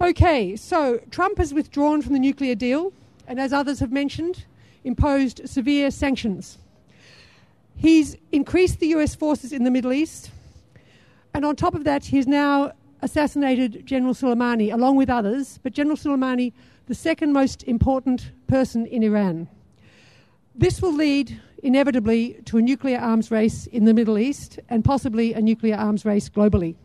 Okay, 0.00 0.56
so 0.56 1.00
Trump 1.10 1.38
has 1.38 1.54
withdrawn 1.54 2.02
from 2.02 2.12
the 2.12 2.18
nuclear 2.18 2.54
deal, 2.54 2.92
and 3.26 3.40
as 3.40 3.52
others 3.52 3.80
have 3.80 3.90
mentioned, 3.90 4.44
imposed 4.84 5.48
severe 5.48 5.90
sanctions. 5.90 6.58
He's 7.76 8.16
increased 8.30 8.80
the 8.80 8.88
US 8.88 9.14
forces 9.14 9.52
in 9.52 9.64
the 9.64 9.70
Middle 9.70 9.92
East, 9.92 10.30
and 11.34 11.44
on 11.44 11.56
top 11.56 11.74
of 11.74 11.84
that, 11.84 12.04
he's 12.04 12.26
now 12.26 12.72
assassinated 13.02 13.86
General 13.86 14.14
Soleimani 14.14 14.72
along 14.72 14.96
with 14.96 15.10
others, 15.10 15.58
but 15.62 15.72
General 15.72 15.96
Soleimani, 15.96 16.52
the 16.86 16.94
second 16.94 17.32
most 17.32 17.62
important 17.64 18.30
person 18.46 18.86
in 18.86 19.02
Iran. 19.02 19.48
This 20.54 20.80
will 20.80 20.94
lead 20.94 21.40
inevitably 21.62 22.40
to 22.44 22.58
a 22.58 22.62
nuclear 22.62 22.98
arms 22.98 23.30
race 23.30 23.66
in 23.66 23.84
the 23.84 23.94
Middle 23.94 24.18
East 24.18 24.58
and 24.68 24.84
possibly 24.84 25.32
a 25.32 25.40
nuclear 25.40 25.76
arms 25.76 26.04
race 26.04 26.28
globally. 26.28 26.76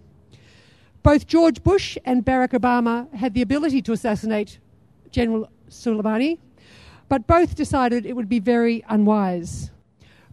Both 1.04 1.28
George 1.28 1.64
Bush 1.64 1.98
and 2.06 2.24
Barack 2.24 2.52
Obama 2.52 3.12
had 3.14 3.34
the 3.34 3.42
ability 3.42 3.82
to 3.84 3.92
assassinate 3.92 4.60
General 5.10 5.50
Soleimani, 5.70 6.38
but 7.10 7.28
both 7.28 7.56
decided 7.56 8.06
it 8.06 8.16
would 8.16 8.30
be 8.30 8.40
very 8.40 8.84
unwise. 8.88 9.72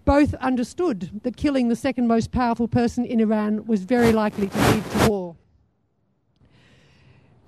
Both 0.05 0.35
understood 0.35 1.21
that 1.23 1.37
killing 1.37 1.69
the 1.69 1.77
second 1.77 2.07
most 2.07 2.33
powerful 2.33 2.69
person 2.69 3.05
in 3.05 3.21
Iran 3.21 3.67
was 3.67 3.85
very 3.85 4.13
likely 4.13 4.49
to 4.49 4.71
lead 4.71 4.91
to 4.91 5.09
war. 5.09 5.37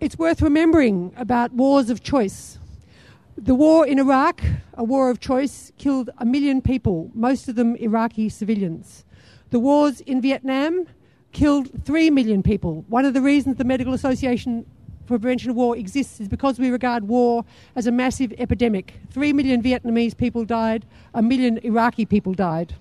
It's 0.01 0.19
worth 0.19 0.41
remembering 0.41 1.13
about 1.17 1.53
wars 1.53 1.91
of 1.91 2.03
choice. 2.03 2.59
The 3.43 3.55
war 3.55 3.87
in 3.87 3.99
Iraq, 3.99 4.43
a 4.75 4.85
war 4.85 5.09
of 5.09 5.19
choice, 5.19 5.73
killed 5.79 6.11
a 6.19 6.27
million 6.27 6.61
people, 6.61 7.11
most 7.15 7.49
of 7.49 7.55
them 7.55 7.75
Iraqi 7.77 8.29
civilians. 8.29 9.07
The 9.49 9.59
wars 9.59 10.03
in 10.03 10.21
Vietnam 10.21 10.87
killed 11.33 11.71
three 11.87 12.11
million 12.11 12.43
people. 12.43 12.85
One 12.89 13.07
of 13.07 13.15
the 13.15 13.23
reasons 13.23 13.57
the 13.57 13.65
Medical 13.65 13.95
Association 13.95 14.67
for 15.07 15.19
Prevention 15.19 15.49
of 15.49 15.57
War 15.57 15.75
exists 15.75 16.21
is 16.21 16.29
because 16.29 16.59
we 16.59 16.69
regard 16.69 17.09
war 17.09 17.47
as 17.77 17.87
a 17.87 17.91
massive 17.91 18.35
epidemic. 18.37 19.01
Three 19.11 19.33
million 19.33 19.63
Vietnamese 19.63 20.15
people 20.15 20.45
died, 20.45 20.85
a 21.15 21.23
million 21.23 21.57
Iraqi 21.63 22.05
people 22.05 22.35
died. 22.35 22.75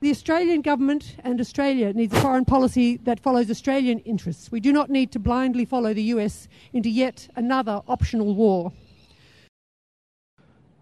The 0.00 0.10
Australian 0.10 0.62
government 0.62 1.16
and 1.22 1.42
Australia 1.42 1.92
needs 1.92 2.14
a 2.14 2.20
foreign 2.22 2.46
policy 2.46 2.96
that 3.04 3.20
follows 3.20 3.50
Australian 3.50 3.98
interests. 3.98 4.50
We 4.50 4.60
do 4.60 4.72
not 4.72 4.88
need 4.88 5.12
to 5.12 5.18
blindly 5.18 5.66
follow 5.66 5.92
the 5.92 6.04
US 6.14 6.48
into 6.72 6.88
yet 6.88 7.28
another 7.36 7.82
optional 7.86 8.34
war. 8.34 8.72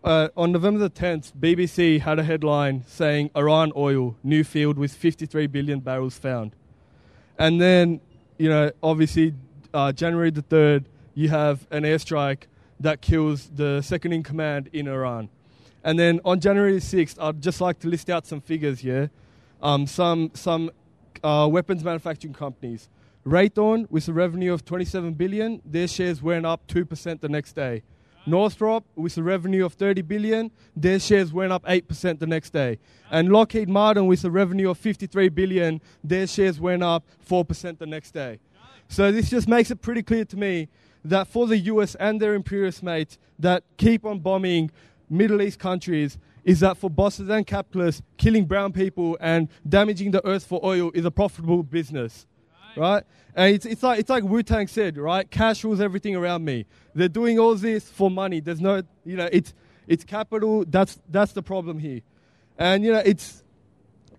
Uh, 0.04 0.28
on 0.36 0.52
November 0.52 0.78
the 0.80 0.90
10th, 0.90 1.32
BBC 1.32 1.98
had 1.98 2.18
a 2.18 2.22
headline 2.22 2.84
saying 2.86 3.30
Iran 3.34 3.72
oil, 3.74 4.14
new 4.22 4.44
field 4.44 4.76
with 4.76 4.92
53 4.92 5.46
billion 5.46 5.80
barrels 5.80 6.18
found. 6.18 6.54
And 7.38 7.58
then, 7.58 8.02
you 8.36 8.50
know, 8.50 8.70
obviously, 8.82 9.32
uh, 9.72 9.92
January 9.92 10.30
the 10.30 10.42
3rd, 10.42 10.84
you 11.14 11.30
have 11.30 11.66
an 11.70 11.84
airstrike 11.84 12.42
that 12.80 13.00
kills 13.00 13.48
the 13.54 13.80
second 13.80 14.12
in 14.12 14.22
command 14.22 14.68
in 14.74 14.88
Iran. 14.88 15.30
And 15.82 15.98
then 15.98 16.20
on 16.22 16.38
January 16.38 16.80
6th, 16.80 17.16
I'd 17.18 17.40
just 17.40 17.62
like 17.62 17.78
to 17.78 17.88
list 17.88 18.10
out 18.10 18.26
some 18.26 18.42
figures 18.42 18.80
here. 18.80 19.10
Um, 19.62 19.86
some 19.86 20.32
some 20.34 20.70
uh, 21.22 21.48
weapons 21.50 21.82
manufacturing 21.82 22.34
companies. 22.34 22.90
Raytheon, 23.24 23.90
with 23.90 24.06
a 24.08 24.12
revenue 24.12 24.52
of 24.52 24.66
27 24.66 25.14
billion, 25.14 25.62
their 25.64 25.88
shares 25.88 26.20
went 26.20 26.44
up 26.44 26.66
2% 26.66 27.20
the 27.20 27.28
next 27.30 27.54
day. 27.54 27.82
Northrop, 28.26 28.84
with 28.96 29.16
a 29.18 29.22
revenue 29.22 29.64
of 29.64 29.74
30 29.74 30.02
billion, 30.02 30.50
their 30.74 30.98
shares 30.98 31.32
went 31.32 31.52
up 31.52 31.64
8% 31.64 32.18
the 32.18 32.26
next 32.26 32.50
day. 32.50 32.78
And 33.10 33.28
Lockheed 33.28 33.68
Martin, 33.68 34.06
with 34.06 34.24
a 34.24 34.30
revenue 34.30 34.70
of 34.70 34.78
53 34.78 35.28
billion, 35.28 35.80
their 36.02 36.26
shares 36.26 36.58
went 36.58 36.82
up 36.82 37.04
4% 37.28 37.78
the 37.78 37.86
next 37.86 38.12
day. 38.12 38.40
So 38.88 39.12
this 39.12 39.30
just 39.30 39.48
makes 39.48 39.70
it 39.70 39.82
pretty 39.82 40.02
clear 40.02 40.24
to 40.26 40.36
me 40.36 40.68
that 41.04 41.28
for 41.28 41.46
the 41.46 41.58
US 41.58 41.94
and 41.96 42.20
their 42.20 42.34
imperialist 42.34 42.82
mates 42.82 43.18
that 43.38 43.64
keep 43.76 44.04
on 44.04 44.20
bombing 44.20 44.70
Middle 45.10 45.42
East 45.42 45.58
countries 45.58 46.18
is 46.44 46.60
that 46.60 46.76
for 46.76 46.90
bosses 46.90 47.28
and 47.28 47.46
capitalists, 47.46 48.02
killing 48.16 48.44
brown 48.44 48.72
people 48.72 49.16
and 49.20 49.48
damaging 49.68 50.10
the 50.10 50.26
earth 50.26 50.44
for 50.44 50.60
oil 50.64 50.90
is 50.94 51.04
a 51.04 51.10
profitable 51.10 51.62
business, 51.62 52.26
right? 52.76 53.04
And 53.34 53.54
it's, 53.54 53.66
it's 53.66 53.82
like 53.82 54.00
it's 54.00 54.10
like 54.10 54.24
Wu 54.24 54.42
Tang 54.42 54.66
said, 54.66 54.96
right? 54.96 55.28
Cash 55.30 55.64
rules 55.64 55.80
everything 55.80 56.14
around 56.14 56.44
me. 56.44 56.66
They're 56.94 57.08
doing 57.08 57.38
all 57.38 57.54
this 57.54 57.88
for 57.88 58.10
money. 58.10 58.40
There's 58.40 58.60
no, 58.60 58.82
you 59.04 59.16
know, 59.16 59.28
it's 59.32 59.54
it's 59.88 60.04
capital. 60.04 60.64
That's 60.66 61.00
that's 61.10 61.32
the 61.32 61.42
problem 61.42 61.78
here, 61.78 62.00
and 62.58 62.84
you 62.84 62.92
know, 62.92 63.02
it's 63.04 63.42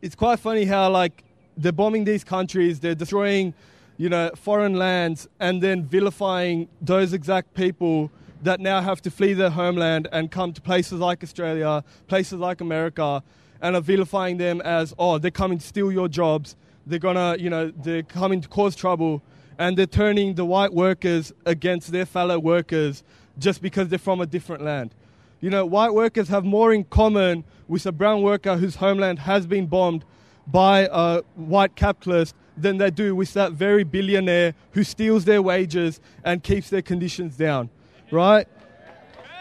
it's 0.01 0.15
quite 0.15 0.39
funny 0.39 0.65
how 0.65 0.89
like 0.89 1.23
they're 1.57 1.71
bombing 1.71 2.03
these 2.03 2.23
countries, 2.23 2.79
they're 2.79 2.95
destroying, 2.95 3.53
you 3.97 4.09
know, 4.09 4.31
foreign 4.35 4.75
lands, 4.75 5.27
and 5.39 5.61
then 5.61 5.83
vilifying 5.83 6.67
those 6.81 7.13
exact 7.13 7.53
people 7.53 8.11
that 8.43 8.59
now 8.59 8.81
have 8.81 9.01
to 9.01 9.09
flee 9.11 9.33
their 9.33 9.49
homeland 9.49 10.07
and 10.11 10.29
come 10.29 10.53
to 10.53 10.61
places 10.61 10.99
like 10.99 11.23
Australia, 11.23 11.83
places 12.07 12.39
like 12.39 12.61
America, 12.61 13.23
and 13.61 13.75
are 13.75 13.81
vilifying 13.81 14.37
them 14.37 14.61
as, 14.61 14.93
oh, 14.99 15.17
they're 15.17 15.31
coming 15.31 15.57
to 15.57 15.65
steal 15.65 15.91
your 15.91 16.07
jobs. 16.07 16.55
They're 16.85 16.99
gonna, 16.99 17.37
you 17.39 17.49
know, 17.49 17.71
they're 17.71 18.03
coming 18.03 18.41
to 18.41 18.47
cause 18.47 18.75
trouble, 18.75 19.21
and 19.57 19.77
they're 19.77 19.85
turning 19.85 20.35
the 20.35 20.45
white 20.45 20.73
workers 20.73 21.33
against 21.45 21.91
their 21.91 22.05
fellow 22.05 22.39
workers 22.39 23.03
just 23.37 23.61
because 23.61 23.89
they're 23.89 23.99
from 23.99 24.21
a 24.21 24.25
different 24.25 24.63
land. 24.63 24.93
You 25.41 25.49
know, 25.49 25.65
white 25.65 25.93
workers 25.93 26.27
have 26.29 26.45
more 26.45 26.73
in 26.73 26.85
common 26.85 27.43
with 27.67 27.85
a 27.85 27.91
brown 27.91 28.21
worker 28.21 28.57
whose 28.57 28.75
homeland 28.75 29.19
has 29.19 29.45
been 29.45 29.67
bombed 29.67 30.05
by 30.47 30.87
a 30.91 31.21
white 31.35 31.75
capitalist 31.75 32.35
than 32.55 32.77
they 32.77 32.89
do 32.89 33.15
with 33.15 33.33
that 33.33 33.51
very 33.51 33.83
billionaire 33.83 34.53
who 34.71 34.83
steals 34.83 35.25
their 35.25 35.41
wages 35.41 35.99
and 36.23 36.43
keeps 36.43 36.69
their 36.69 36.81
conditions 36.81 37.35
down 37.35 37.69
right? 38.11 38.47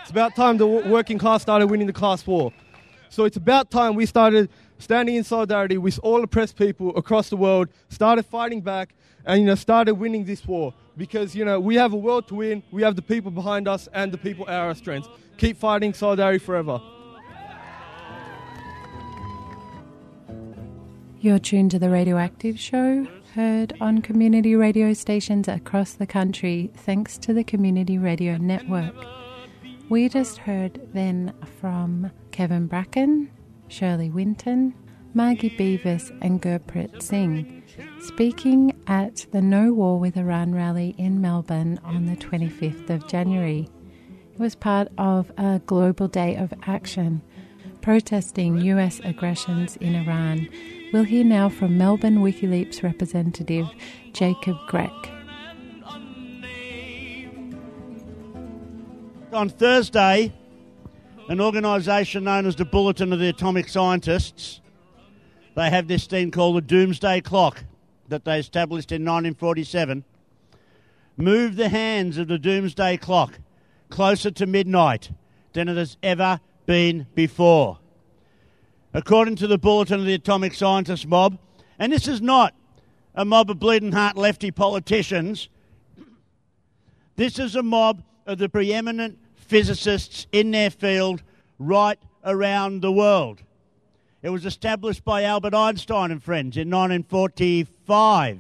It's 0.02 0.10
about 0.10 0.36
time 0.36 0.58
the 0.58 0.66
working 0.66 1.18
class 1.18 1.42
started 1.42 1.68
winning 1.68 1.86
the 1.86 1.92
class 1.92 2.26
war. 2.26 2.52
So 3.08 3.24
it's 3.24 3.36
about 3.36 3.70
time 3.70 3.94
we 3.94 4.06
started 4.06 4.50
standing 4.78 5.14
in 5.14 5.24
solidarity 5.24 5.78
with 5.78 5.98
all 6.02 6.22
oppressed 6.22 6.56
people 6.56 6.96
across 6.96 7.30
the 7.30 7.36
world, 7.36 7.68
started 7.88 8.24
fighting 8.24 8.60
back, 8.60 8.94
and 9.24 9.40
you 9.40 9.46
know 9.46 9.54
started 9.54 9.94
winning 9.94 10.24
this 10.24 10.46
war. 10.46 10.74
Because 10.96 11.34
you 11.34 11.44
know 11.44 11.58
we 11.60 11.74
have 11.76 11.92
a 11.92 11.96
world 11.96 12.28
to 12.28 12.34
win, 12.34 12.62
we 12.70 12.82
have 12.82 12.96
the 12.96 13.02
people 13.02 13.30
behind 13.30 13.68
us, 13.68 13.88
and 13.92 14.12
the 14.12 14.18
people 14.18 14.46
are 14.46 14.68
our 14.68 14.74
strength. 14.74 15.08
Keep 15.36 15.56
fighting, 15.56 15.92
solidarity 15.94 16.38
forever. 16.38 16.80
You're 21.20 21.38
tuned 21.38 21.70
to 21.70 21.78
the 21.78 21.88
Radioactive 21.88 22.60
Show 22.60 23.06
heard 23.34 23.76
on 23.80 24.00
community 24.00 24.54
radio 24.54 24.92
stations 24.92 25.48
across 25.48 25.94
the 25.94 26.06
country 26.06 26.70
thanks 26.72 27.18
to 27.18 27.34
the 27.34 27.42
Community 27.42 27.98
Radio 27.98 28.36
Network. 28.36 28.94
We 29.88 30.08
just 30.08 30.38
heard 30.38 30.80
then 30.92 31.34
from 31.60 32.12
Kevin 32.30 32.68
Bracken, 32.68 33.28
Shirley 33.68 34.10
Winton, 34.10 34.74
Margie 35.14 35.50
Beavis, 35.50 36.10
and 36.22 36.40
Gurpreet 36.42 37.02
Singh, 37.02 37.62
speaking 38.00 38.74
at 38.86 39.26
the 39.32 39.42
No 39.42 39.72
War 39.72 39.98
with 39.98 40.16
Iran 40.16 40.54
rally 40.54 40.94
in 40.98 41.20
Melbourne 41.20 41.78
on 41.84 42.06
the 42.06 42.16
25th 42.16 42.90
of 42.90 43.06
January. 43.08 43.68
It 44.32 44.38
was 44.40 44.54
part 44.54 44.88
of 44.98 45.30
a 45.38 45.60
global 45.66 46.08
day 46.08 46.36
of 46.36 46.52
action 46.62 47.22
protesting 47.84 48.56
US 48.62 48.98
aggressions 49.04 49.76
in 49.76 49.94
Iran. 49.94 50.48
We'll 50.90 51.04
hear 51.04 51.22
now 51.22 51.50
from 51.50 51.76
Melbourne 51.76 52.20
WikiLeaks 52.20 52.82
representative 52.82 53.68
Jacob 54.14 54.56
Grech. 54.70 55.10
On 59.34 59.50
Thursday, 59.50 60.32
an 61.28 61.40
organisation 61.40 62.24
known 62.24 62.46
as 62.46 62.56
the 62.56 62.64
Bulletin 62.64 63.12
of 63.12 63.18
the 63.18 63.28
Atomic 63.28 63.68
Scientists, 63.68 64.60
they 65.54 65.70
have 65.70 65.88
this 65.88 66.06
thing 66.06 66.30
called 66.30 66.56
the 66.56 66.60
Doomsday 66.60 67.22
Clock 67.22 67.64
that 68.08 68.24
they 68.24 68.38
established 68.38 68.92
in 68.92 69.02
1947, 69.02 70.04
Move 71.16 71.56
the 71.56 71.68
hands 71.68 72.18
of 72.18 72.26
the 72.26 72.38
Doomsday 72.38 72.96
Clock 72.96 73.38
closer 73.88 74.32
to 74.32 74.46
midnight 74.46 75.10
than 75.52 75.68
it 75.68 75.76
has 75.76 75.96
ever 76.02 76.40
been 76.66 77.06
before. 77.14 77.78
According 78.92 79.36
to 79.36 79.46
the 79.46 79.58
Bulletin 79.58 80.00
of 80.00 80.06
the 80.06 80.14
Atomic 80.14 80.54
Scientists 80.54 81.06
mob, 81.06 81.38
and 81.78 81.92
this 81.92 82.08
is 82.08 82.20
not 82.20 82.54
a 83.14 83.24
mob 83.24 83.48
of 83.48 83.60
bleeding 83.60 83.92
heart 83.92 84.16
lefty 84.16 84.50
politicians, 84.50 85.48
this 87.16 87.38
is 87.38 87.54
a 87.54 87.62
mob 87.62 88.02
of 88.26 88.38
the 88.38 88.48
preeminent 88.48 89.18
physicists 89.44 90.26
in 90.32 90.50
their 90.50 90.70
field 90.70 91.22
right 91.58 91.98
around 92.24 92.80
the 92.80 92.92
world. 92.92 93.42
It 94.22 94.30
was 94.30 94.46
established 94.46 95.04
by 95.04 95.24
Albert 95.24 95.54
Einstein 95.54 96.10
and 96.10 96.22
friends 96.22 96.56
in 96.56 96.70
1945. 96.70 98.38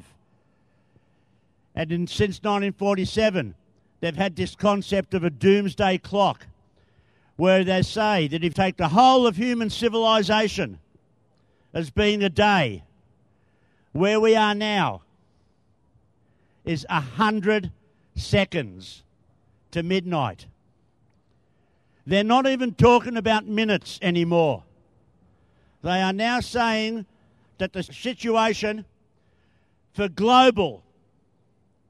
And 1.74 1.92
in, 1.92 2.06
since 2.06 2.38
1947, 2.38 3.54
they've 4.00 4.16
had 4.16 4.36
this 4.36 4.54
concept 4.54 5.12
of 5.12 5.24
a 5.24 5.30
doomsday 5.30 5.98
clock, 5.98 6.46
where 7.36 7.64
they 7.64 7.82
say 7.82 8.28
that 8.28 8.36
if 8.36 8.44
you 8.44 8.50
take 8.50 8.76
the 8.76 8.88
whole 8.88 9.26
of 9.26 9.36
human 9.36 9.68
civilization 9.68 10.78
as 11.74 11.90
being 11.90 12.22
a 12.22 12.30
day, 12.30 12.84
where 13.92 14.20
we 14.20 14.34
are 14.34 14.54
now 14.54 15.02
is 16.64 16.86
a 16.88 17.00
hundred 17.00 17.70
seconds 18.16 19.02
to 19.70 19.82
midnight. 19.82 20.46
They're 22.06 22.24
not 22.24 22.46
even 22.46 22.74
talking 22.74 23.16
about 23.16 23.46
minutes 23.46 23.98
anymore. 24.02 24.62
They 25.82 26.02
are 26.02 26.12
now 26.12 26.40
saying 26.40 27.06
that 27.58 27.72
the 27.72 27.82
situation 27.82 28.84
for 29.94 30.08
global 30.08 30.82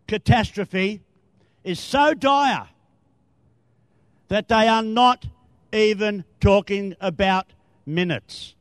catastrophe 0.06 1.00
is 1.64 1.80
so 1.80 2.14
dire 2.14 2.68
that 4.28 4.48
they 4.48 4.68
are 4.68 4.82
not 4.82 5.26
even 5.72 6.24
talking 6.40 6.94
about 7.00 7.52
minutes. 7.86 8.54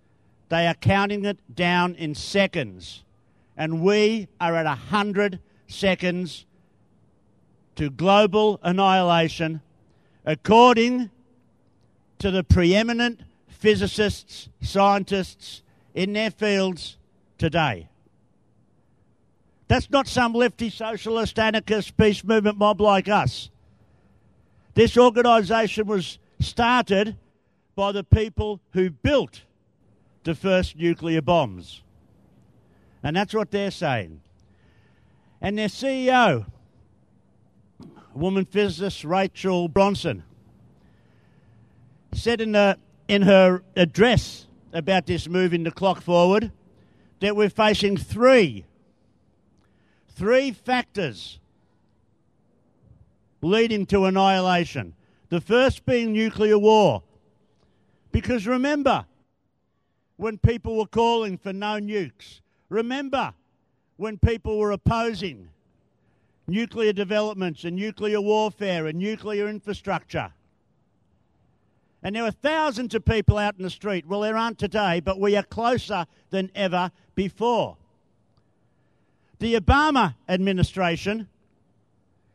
They 0.49 0.67
are 0.67 0.73
counting 0.73 1.25
it 1.25 1.37
down 1.55 1.95
in 1.95 2.15
seconds. 2.15 3.03
And 3.57 3.81
we 3.81 4.27
are 4.39 4.55
at 4.55 4.65
100 4.65 5.39
seconds 5.67 6.45
to 7.75 7.89
global 7.89 8.59
annihilation, 8.63 9.61
according 10.25 11.09
to 12.19 12.31
the 12.31 12.43
preeminent 12.43 13.21
physicists, 13.47 14.49
scientists 14.61 15.61
in 15.93 16.13
their 16.13 16.31
fields 16.31 16.97
today. 17.37 17.87
That's 19.67 19.89
not 19.89 20.07
some 20.07 20.33
lefty 20.33 20.69
socialist, 20.69 21.39
anarchist, 21.39 21.97
peace 21.97 22.23
movement 22.23 22.57
mob 22.57 22.81
like 22.81 23.07
us. 23.07 23.49
This 24.73 24.97
organisation 24.97 25.87
was 25.87 26.19
started 26.39 27.15
by 27.75 27.91
the 27.91 28.03
people 28.03 28.59
who 28.71 28.89
built 28.89 29.43
the 30.23 30.35
first 30.35 30.75
nuclear 30.75 31.21
bombs. 31.21 31.81
And 33.01 33.15
that's 33.15 33.33
what 33.33 33.51
they're 33.51 33.71
saying. 33.71 34.21
And 35.41 35.57
their 35.57 35.67
CEO, 35.67 36.45
woman 38.13 38.45
physicist 38.45 39.03
Rachel 39.03 39.67
Bronson, 39.67 40.23
said 42.15 42.41
in, 42.41 42.53
the, 42.53 42.77
in 43.07 43.23
her 43.23 43.63
address 43.75 44.47
about 44.71 45.05
this 45.05 45.27
moving 45.27 45.63
the 45.63 45.71
clock 45.71 46.01
forward 46.01 46.51
that 47.19 47.35
we're 47.35 47.49
facing 47.49 47.95
three, 47.95 48.65
three 50.09 50.51
factors 50.51 51.39
leading 53.41 53.85
to 53.85 54.05
annihilation. 54.05 54.93
The 55.29 55.41
first 55.41 55.85
being 55.85 56.13
nuclear 56.13 56.57
war. 56.57 57.03
Because 58.11 58.45
remember, 58.45 59.05
when 60.17 60.37
people 60.37 60.77
were 60.77 60.85
calling 60.85 61.37
for 61.37 61.53
no 61.53 61.79
nukes, 61.79 62.41
remember 62.69 63.33
when 63.97 64.17
people 64.17 64.59
were 64.59 64.71
opposing 64.71 65.49
nuclear 66.47 66.93
developments 66.93 67.63
and 67.63 67.75
nuclear 67.75 68.21
warfare 68.21 68.85
and 68.87 68.99
nuclear 68.99 69.47
infrastructure. 69.47 70.31
And 72.03 72.15
there 72.15 72.23
were 72.23 72.31
thousands 72.31 72.93
of 72.93 73.05
people 73.05 73.37
out 73.37 73.55
in 73.57 73.63
the 73.63 73.69
street. 73.69 74.05
Well, 74.05 74.19
there 74.19 74.35
aren't 74.35 74.59
today, 74.59 74.99
but 74.99 75.19
we 75.19 75.37
are 75.37 75.43
closer 75.43 76.05
than 76.31 76.51
ever 76.53 76.91
before. 77.15 77.77
The 79.39 79.55
Obama 79.55 80.15
administration, 80.27 81.29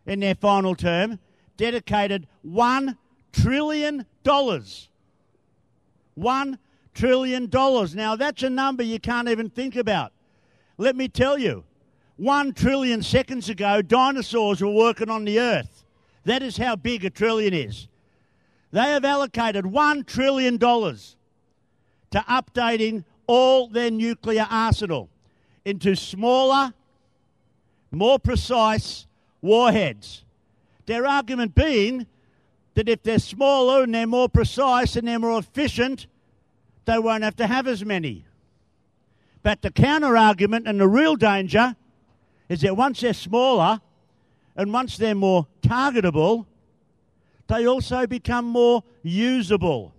in 0.07 0.20
their 0.20 0.35
final 0.35 0.74
term, 0.74 1.18
dedicated 1.59 2.26
$1 2.46 2.96
trillion. 3.33 4.07
$1 4.24 6.59
trillion. 6.94 7.50
Now, 7.94 8.16
that's 8.16 8.42
a 8.42 8.50
number 8.50 8.83
you 8.83 8.98
can't 8.98 9.28
even 9.28 9.50
think 9.50 9.76
about. 9.76 10.12
Let 10.78 10.96
me 10.96 11.09
tell 11.09 11.37
you, 11.37 11.64
1 12.16 12.54
trillion 12.54 13.02
seconds 13.02 13.50
ago, 13.50 13.83
dinosaurs 13.83 14.62
were 14.62 14.70
working 14.70 15.11
on 15.11 15.24
the 15.24 15.38
earth. 15.38 15.85
That 16.24 16.42
is 16.42 16.57
how 16.57 16.76
big 16.76 17.04
a 17.04 17.11
trillion 17.11 17.52
is. 17.52 17.88
They 18.70 18.90
have 18.90 19.04
allocated 19.04 19.64
$1 19.64 20.07
trillion 20.07 20.59
to 20.59 20.98
updating 22.12 23.04
all 23.26 23.68
their 23.68 23.90
nuclear 23.90 24.46
arsenal 24.50 25.09
into 25.64 25.94
smaller, 25.94 26.72
more 27.90 28.18
precise 28.18 29.07
warheads. 29.40 30.24
Their 30.87 31.07
argument 31.07 31.54
being 31.54 32.07
that 32.74 32.88
if 32.88 33.02
they're 33.02 33.18
smaller 33.18 33.83
and 33.83 33.94
they're 33.94 34.07
more 34.07 34.28
precise 34.28 34.96
and 34.96 35.09
they're 35.09 35.18
more 35.18 35.38
efficient, 35.38 36.07
they 36.85 36.98
won't 36.98 37.24
have 37.24 37.37
to 37.37 37.46
have 37.46 37.66
as 37.66 37.85
many. 37.85 38.24
But 39.42 39.62
the 39.62 39.70
counter 39.70 40.16
argument 40.16 40.66
and 40.66 40.81
the 40.81 40.88
real 40.88 41.16
danger 41.16 41.76
is 42.48 42.61
that 42.62 42.76
once 42.76 43.00
they're 43.00 43.14
smaller 43.14 43.81
and 44.57 44.72
once 44.72 44.96
they're 44.96 45.14
more 45.14 45.46
targetable, 45.62 46.46
they 47.48 47.66
also 47.66 48.06
become 48.06 48.44
more 48.44 48.84
usable. 49.02 49.94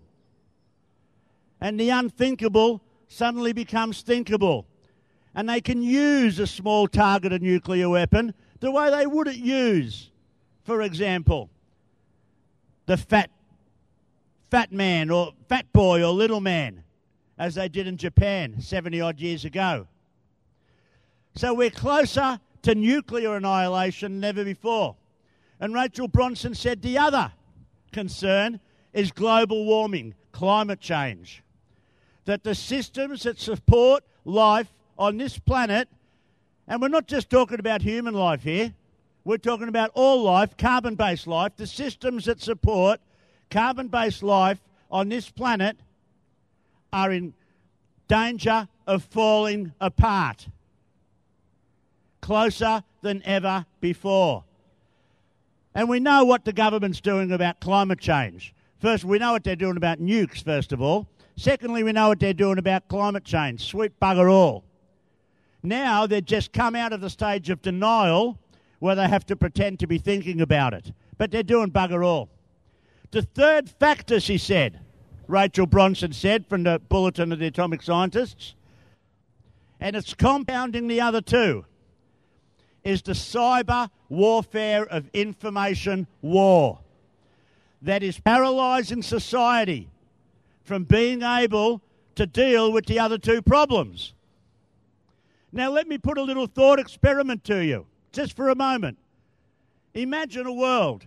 And 1.60 1.80
the 1.80 1.90
unthinkable 1.90 2.82
suddenly 3.08 3.54
becomes 3.54 4.02
thinkable. 4.02 4.66
And 5.36 5.50
they 5.50 5.60
can 5.60 5.82
use 5.82 6.40
a 6.40 6.48
small 6.48 6.88
targeted 6.88 7.42
nuclear 7.42 7.90
weapon 7.90 8.34
the 8.60 8.72
way 8.72 8.90
they 8.90 9.08
wouldn't 9.08 9.38
use, 9.38 10.12
for 10.64 10.82
example, 10.82 11.50
the 12.86 12.98
fat, 12.98 13.30
fat 14.52 14.72
man 14.72 15.10
or 15.10 15.34
fat 15.48 15.72
boy 15.74 16.04
or 16.04 16.12
little 16.12 16.42
man, 16.42 16.84
as 17.38 17.56
they 17.56 17.70
did 17.70 17.88
in 17.88 17.98
Japan 17.98 18.60
70 18.60 19.02
odd 19.02 19.20
years 19.20 19.46
ago. 19.46 19.88
So 21.36 21.54
we're 21.54 21.70
closer 21.70 22.40
to 22.64 22.76
nuclear 22.76 23.36
annihilation 23.36 24.20
than 24.20 24.30
ever 24.30 24.44
before. 24.44 24.96
And 25.60 25.74
Rachel 25.74 26.08
Bronson 26.08 26.54
said 26.54 26.82
the 26.82 26.98
other 26.98 27.32
concern 27.92 28.60
is 28.94 29.12
global 29.12 29.66
warming, 29.66 30.16
climate 30.32 30.80
change. 30.80 31.44
That 32.26 32.44
the 32.44 32.56
systems 32.56 33.24
that 33.24 33.40
support 33.40 34.04
life 34.26 34.72
on 34.98 35.18
this 35.18 35.38
planet, 35.40 35.88
and 36.68 36.82
we're 36.82 36.90
not 36.90 37.08
just 37.08 37.30
talking 37.30 37.60
about 37.60 37.82
human 37.82 38.14
life 38.14 38.44
here, 38.44 38.74
we're 39.24 39.38
talking 39.38 39.68
about 39.68 39.92
all 39.94 40.24
life, 40.24 40.58
carbon 40.58 40.96
based 40.96 41.28
life, 41.28 41.54
the 41.56 41.68
systems 41.68 42.26
that 42.26 42.42
support 42.42 43.00
carbon 43.50 43.88
based 43.88 44.24
life 44.24 44.60
on 44.92 45.10
this 45.10 45.30
planet 45.30 45.78
are 46.92 47.12
in 47.12 47.34
danger 48.08 48.68
of 48.88 49.04
falling 49.04 49.74
apart 49.80 50.48
closer 52.22 52.84
than 53.02 53.22
ever 53.26 53.66
before. 53.80 54.44
And 55.76 55.88
we 55.88 56.00
know 56.00 56.26
what 56.26 56.46
the 56.46 56.54
government's 56.54 57.02
doing 57.02 57.32
about 57.32 57.60
climate 57.60 58.00
change. 58.00 58.54
First, 58.80 59.06
we 59.06 59.20
know 59.20 59.34
what 59.34 59.44
they're 59.44 59.56
doing 59.56 59.78
about 59.78 60.00
nukes, 60.00 60.44
first 60.44 60.72
of 60.72 60.82
all. 60.82 61.08
Secondly, 61.36 61.84
we 61.84 61.92
know 61.92 62.10
what 62.10 62.20
they're 62.20 62.34
doing 62.34 62.58
about 62.58 62.88
climate 62.88 63.24
change. 63.24 63.66
Sweet 63.66 64.00
bugger 64.00 64.32
all. 64.32 64.64
Now 65.62 66.08
they've 66.08 66.26
just 66.26 66.54
come 66.54 66.76
out 66.76 66.94
of 66.94 67.02
the 67.02 67.10
stage 67.10 67.50
of 67.50 67.62
denial 67.62 68.38
where 68.80 68.96
they 68.96 69.08
have 69.08 69.26
to 69.26 69.36
pretend 69.36 69.80
to 69.80 69.88
be 69.88 69.98
thinking 69.98 70.42
about 70.42 70.74
it. 70.74 70.92
But 71.18 71.32
they're 71.32 71.44
doing 71.44 71.72
bugger 71.72 72.06
all. 72.06 72.30
The 73.12 73.22
third 73.22 73.70
factor, 73.70 74.20
she 74.20 74.38
said, 74.38 74.80
Rachel 75.28 75.66
Bronson 75.66 76.14
said 76.14 76.48
from 76.48 76.64
the 76.64 76.80
Bulletin 76.90 77.32
of 77.32 77.40
the 77.40 77.48
Atomic 77.48 77.82
Scientists, 77.82 78.56
and 79.80 79.96
it's 79.96 80.14
compounding 80.14 80.88
the 80.88 81.02
other 81.02 81.22
two, 81.22 81.66
is 82.90 83.04
the 83.04 83.14
cyber 83.14 83.90
warfare 84.10 84.86
of 84.88 85.10
information 85.14 86.08
war 86.22 86.80
that 87.82 88.04
is 88.04 88.20
paralysing 88.20 89.04
society 89.04 89.88
from 90.64 90.84
being 90.84 91.22
able 91.22 91.82
to 92.16 92.26
deal 92.26 92.72
with 92.72 92.86
the 92.88 93.00
other 93.00 93.18
two 93.18 93.42
problems. 93.42 94.14
Now, 95.52 95.72
let 95.72 95.88
me 95.88 95.98
put 95.98 96.18
a 96.18 96.22
little 96.22 96.48
thought 96.48 96.80
experiment 96.80 97.44
to 97.46 97.64
you, 97.64 97.86
just 98.12 98.36
for 98.36 98.50
a 98.50 98.56
moment. 98.56 98.98
Imagine 99.94 100.46
a 100.46 100.54
world 100.54 101.06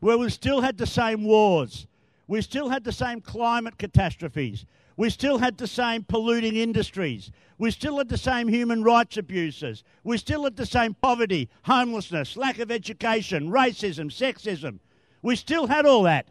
where 0.00 0.18
we 0.18 0.28
still 0.28 0.60
had 0.60 0.76
the 0.76 0.86
same 0.86 1.24
wars, 1.24 1.86
we 2.26 2.42
still 2.42 2.68
had 2.68 2.84
the 2.84 2.92
same 2.92 3.20
climate 3.20 3.78
catastrophes, 3.78 4.66
we 4.96 5.10
still 5.10 5.38
had 5.38 5.58
the 5.58 5.66
same 5.66 6.04
polluting 6.04 6.56
industries, 6.56 7.30
we 7.58 7.70
still 7.70 7.98
had 7.98 8.08
the 8.08 8.18
same 8.18 8.48
human 8.48 8.82
rights 8.82 9.16
abuses, 9.16 9.82
we 10.02 10.18
still 10.18 10.44
had 10.44 10.56
the 10.56 10.66
same 10.66 10.94
poverty, 10.94 11.48
homelessness, 11.62 12.36
lack 12.36 12.58
of 12.58 12.70
education, 12.70 13.50
racism, 13.50 14.06
sexism. 14.06 14.78
We 15.22 15.36
still 15.36 15.66
had 15.66 15.86
all 15.86 16.02
that. 16.02 16.26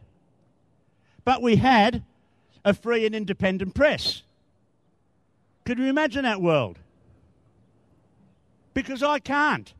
But 1.26 1.41
we 1.41 1.56
had 1.56 2.04
a 2.65 2.73
free 2.73 3.06
and 3.06 3.15
independent 3.15 3.73
press. 3.73 4.23
Could 5.65 5.80
you 5.80 5.86
imagine 5.86 6.23
that 6.23 6.41
world? 6.41 6.78
Because 8.73 9.04
I 9.04 9.19
can't. 9.19 9.73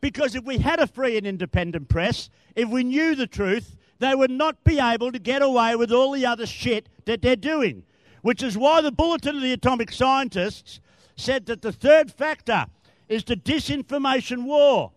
Because 0.00 0.34
if 0.34 0.44
we 0.44 0.58
had 0.58 0.78
a 0.78 0.86
free 0.86 1.16
and 1.16 1.26
independent 1.26 1.88
press, 1.88 2.30
if 2.54 2.68
we 2.68 2.84
knew 2.84 3.14
the 3.14 3.26
truth, 3.26 3.76
they 3.98 4.14
would 4.14 4.30
not 4.30 4.62
be 4.64 4.78
able 4.78 5.12
to 5.12 5.18
get 5.18 5.42
away 5.42 5.74
with 5.76 5.90
all 5.90 6.12
the 6.12 6.26
other 6.26 6.46
shit 6.46 6.88
that 7.06 7.22
they're 7.22 7.36
doing. 7.36 7.82
Which 8.26 8.42
is 8.42 8.58
why 8.58 8.80
the 8.80 8.90
Bulletin 8.90 9.36
of 9.36 9.42
the 9.42 9.52
Atomic 9.52 9.92
Scientists 9.92 10.80
said 11.14 11.46
that 11.46 11.62
the 11.62 11.70
third 11.70 12.12
factor 12.12 12.66
is 13.08 13.22
the 13.22 13.36
disinformation 13.36 14.46
war, 14.46 14.90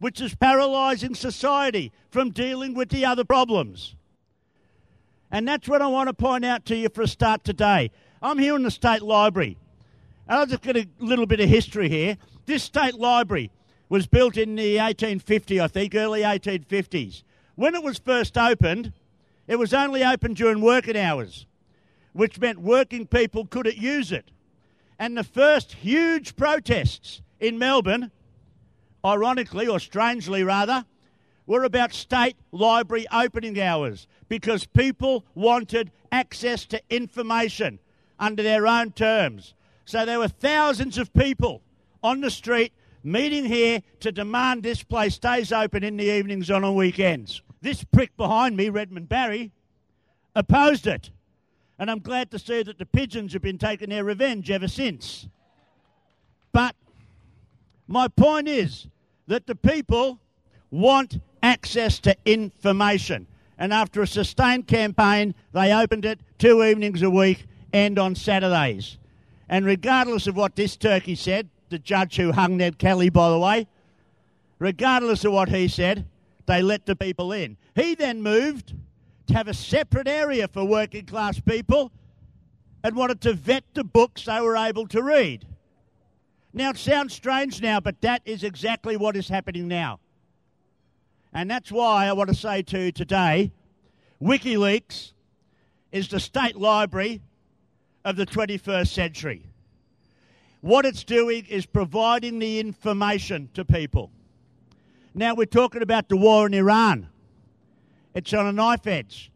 which 0.00 0.20
is 0.20 0.34
paralysing 0.34 1.14
society 1.14 1.92
from 2.10 2.30
dealing 2.30 2.74
with 2.74 2.88
the 2.88 3.06
other 3.06 3.24
problems. 3.24 3.94
And 5.30 5.46
that's 5.46 5.68
what 5.68 5.82
I 5.82 5.86
want 5.86 6.08
to 6.08 6.14
point 6.14 6.44
out 6.44 6.66
to 6.66 6.74
you 6.74 6.88
for 6.88 7.02
a 7.02 7.06
start 7.06 7.44
today. 7.44 7.92
I'm 8.20 8.38
here 8.38 8.56
in 8.56 8.64
the 8.64 8.72
State 8.72 9.02
Library. 9.02 9.56
And 10.26 10.38
I'll 10.38 10.46
just 10.46 10.62
get 10.62 10.76
a 10.76 10.88
little 10.98 11.26
bit 11.26 11.38
of 11.38 11.48
history 11.48 11.88
here. 11.88 12.16
This 12.44 12.64
State 12.64 12.94
Library 12.96 13.52
was 13.88 14.08
built 14.08 14.36
in 14.36 14.56
the 14.56 14.78
1850, 14.78 15.60
I 15.60 15.68
think, 15.68 15.94
early 15.94 16.22
1850s. 16.22 17.22
When 17.54 17.76
it 17.76 17.84
was 17.84 18.00
first 18.00 18.36
opened, 18.36 18.92
it 19.46 19.60
was 19.60 19.72
only 19.72 20.02
open 20.02 20.34
during 20.34 20.60
working 20.60 20.96
hours, 20.96 21.46
which 22.14 22.40
meant 22.40 22.60
working 22.60 23.06
people 23.06 23.44
couldn't 23.44 23.76
use 23.76 24.10
it. 24.10 24.30
And 24.98 25.18
the 25.18 25.24
first 25.24 25.72
huge 25.72 26.36
protests 26.36 27.20
in 27.40 27.58
Melbourne, 27.58 28.10
ironically 29.04 29.66
or 29.66 29.78
strangely 29.78 30.42
rather, 30.42 30.86
were 31.46 31.64
about 31.64 31.92
state 31.92 32.36
library 32.52 33.06
opening 33.12 33.60
hours 33.60 34.06
because 34.28 34.64
people 34.64 35.26
wanted 35.34 35.90
access 36.10 36.64
to 36.66 36.80
information 36.88 37.78
under 38.18 38.42
their 38.42 38.66
own 38.66 38.92
terms. 38.92 39.52
So 39.84 40.06
there 40.06 40.18
were 40.18 40.28
thousands 40.28 40.96
of 40.96 41.12
people 41.12 41.60
on 42.02 42.20
the 42.20 42.30
street 42.30 42.72
meeting 43.02 43.44
here 43.44 43.82
to 44.00 44.10
demand 44.10 44.62
this 44.62 44.82
place 44.82 45.16
stays 45.16 45.52
open 45.52 45.84
in 45.84 45.96
the 45.96 46.04
evenings 46.04 46.50
on 46.50 46.74
weekends. 46.74 47.42
This 47.60 47.84
prick 47.84 48.16
behind 48.16 48.56
me, 48.56 48.70
Redmond 48.70 49.08
Barry, 49.08 49.52
opposed 50.34 50.86
it. 50.86 51.10
And 51.78 51.90
I'm 51.90 51.98
glad 51.98 52.30
to 52.30 52.38
see 52.38 52.62
that 52.62 52.78
the 52.78 52.86
pigeons 52.86 53.32
have 53.32 53.42
been 53.42 53.58
taking 53.58 53.90
their 53.90 54.04
revenge 54.04 54.50
ever 54.50 54.68
since. 54.68 55.28
But 56.52 56.76
my 57.88 58.08
point 58.08 58.48
is 58.48 58.86
that 59.26 59.46
the 59.46 59.56
people 59.56 60.20
want 60.70 61.20
access 61.42 61.98
to 62.00 62.16
information. 62.24 63.26
And 63.58 63.72
after 63.72 64.02
a 64.02 64.06
sustained 64.06 64.66
campaign, 64.66 65.34
they 65.52 65.72
opened 65.72 66.04
it 66.04 66.20
two 66.38 66.62
evenings 66.62 67.02
a 67.02 67.10
week 67.10 67.46
and 67.72 67.98
on 67.98 68.14
Saturdays. 68.14 68.98
And 69.48 69.66
regardless 69.66 70.26
of 70.26 70.36
what 70.36 70.56
this 70.56 70.76
turkey 70.76 71.14
said, 71.14 71.48
the 71.70 71.78
judge 71.78 72.16
who 72.16 72.32
hung 72.32 72.56
Ned 72.56 72.78
Kelly, 72.78 73.10
by 73.10 73.30
the 73.30 73.38
way, 73.38 73.66
regardless 74.58 75.24
of 75.24 75.32
what 75.32 75.48
he 75.48 75.68
said, 75.68 76.06
they 76.46 76.62
let 76.62 76.86
the 76.86 76.96
people 76.96 77.32
in. 77.32 77.56
He 77.74 77.94
then 77.94 78.22
moved 78.22 78.74
to 79.26 79.34
have 79.34 79.48
a 79.48 79.54
separate 79.54 80.08
area 80.08 80.48
for 80.48 80.64
working 80.64 81.06
class 81.06 81.40
people 81.40 81.92
and 82.82 82.94
wanted 82.94 83.20
to 83.22 83.32
vet 83.32 83.64
the 83.74 83.84
books 83.84 84.24
they 84.26 84.40
were 84.40 84.56
able 84.56 84.86
to 84.88 85.02
read. 85.02 85.46
Now, 86.52 86.70
it 86.70 86.76
sounds 86.76 87.14
strange 87.14 87.60
now, 87.60 87.80
but 87.80 88.00
that 88.02 88.22
is 88.24 88.44
exactly 88.44 88.96
what 88.96 89.16
is 89.16 89.28
happening 89.28 89.66
now. 89.66 89.98
And 91.32 91.50
that's 91.50 91.72
why 91.72 92.06
I 92.06 92.12
want 92.12 92.28
to 92.28 92.34
say 92.34 92.62
to 92.62 92.78
you 92.78 92.92
today 92.92 93.50
WikiLeaks 94.22 95.12
is 95.90 96.08
the 96.08 96.20
state 96.20 96.56
library 96.56 97.20
of 98.04 98.16
the 98.16 98.26
21st 98.26 98.88
century. 98.88 99.46
What 100.60 100.86
it's 100.86 101.04
doing 101.04 101.44
is 101.46 101.66
providing 101.66 102.38
the 102.38 102.60
information 102.60 103.50
to 103.54 103.64
people. 103.64 104.10
Now, 105.14 105.34
we're 105.34 105.44
talking 105.46 105.82
about 105.82 106.08
the 106.08 106.16
war 106.16 106.46
in 106.46 106.54
Iran. 106.54 107.08
It's 108.14 108.32
on 108.32 108.46
a 108.46 108.52
knife 108.52 108.86
edge. 108.86 109.32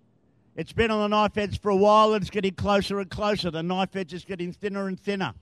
It's 0.57 0.73
been 0.73 0.91
on 0.91 1.01
the 1.01 1.09
knife 1.09 1.37
edge 1.37 1.61
for 1.61 1.71
a 1.71 1.77
while 1.77 2.14
and 2.14 2.23
it's 2.23 2.31
getting 2.31 2.55
closer 2.55 3.01
and 3.01 3.11
closer. 3.11 3.51
The 3.51 3.62
knife 3.62 3.95
edge 3.97 4.12
is 4.12 4.25
getting 4.25 4.53
thinner 4.53 4.88
and 4.88 4.99
thinner. 4.99 5.35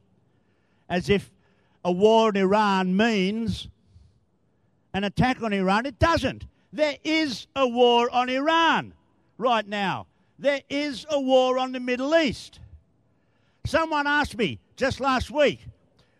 As 0.89 1.09
if 1.09 1.31
a 1.85 1.93
war 1.93 2.31
in 2.31 2.37
Iran 2.37 2.97
means 2.97 3.69
an 4.93 5.05
attack 5.05 5.43
on 5.43 5.53
Iran. 5.53 5.87
It 5.87 5.99
doesn't. 5.99 6.47
There 6.73 6.97
is 7.05 7.47
a 7.55 7.67
war 7.67 8.11
on 8.11 8.29
Iran 8.29 8.95
right 9.39 9.67
now. 9.67 10.07
There 10.39 10.61
is 10.69 11.07
a 11.11 11.21
war 11.21 11.59
on 11.59 11.73
the 11.73 11.81
Middle 11.81 12.15
East. 12.15 12.61
Someone 13.67 14.07
asked 14.07 14.37
me 14.37 14.59
just 14.77 15.01
last 15.01 15.31
week 15.31 15.67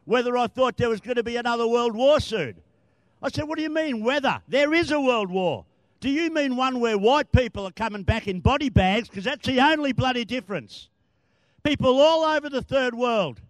whether 0.05 0.37
I 0.37 0.47
thought 0.47 0.77
there 0.77 0.89
was 0.89 1.01
going 1.01 1.17
to 1.17 1.23
be 1.23 1.37
another 1.37 1.67
world 1.67 1.95
war 1.95 2.21
soon. 2.21 2.55
I 3.23 3.29
said, 3.31 3.45
What 3.45 3.57
do 3.57 3.63
you 3.63 3.71
mean, 3.71 4.05
whether? 4.05 4.41
There 4.49 4.73
is 4.73 4.91
a 4.91 5.01
world 5.01 5.31
war. 5.31 5.65
Do 6.07 6.13
you 6.13 6.31
mean 6.31 6.55
one 6.55 6.79
where 6.79 6.97
white 6.97 7.33
people 7.33 7.67
are 7.67 7.73
coming 7.73 8.05
back 8.05 8.29
in 8.29 8.39
body 8.39 8.69
bags? 8.69 9.09
Because 9.09 9.25
that's 9.25 9.45
the 9.45 9.59
only 9.59 9.93
bloody 9.93 10.25
difference. 10.25 10.89
People 11.65 12.01
all 12.01 12.23
over 12.23 12.49
the 12.49 12.63
third 12.63 12.95
world, 12.95 13.41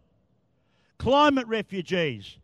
climate 0.99 1.47
refugees, 1.49 2.39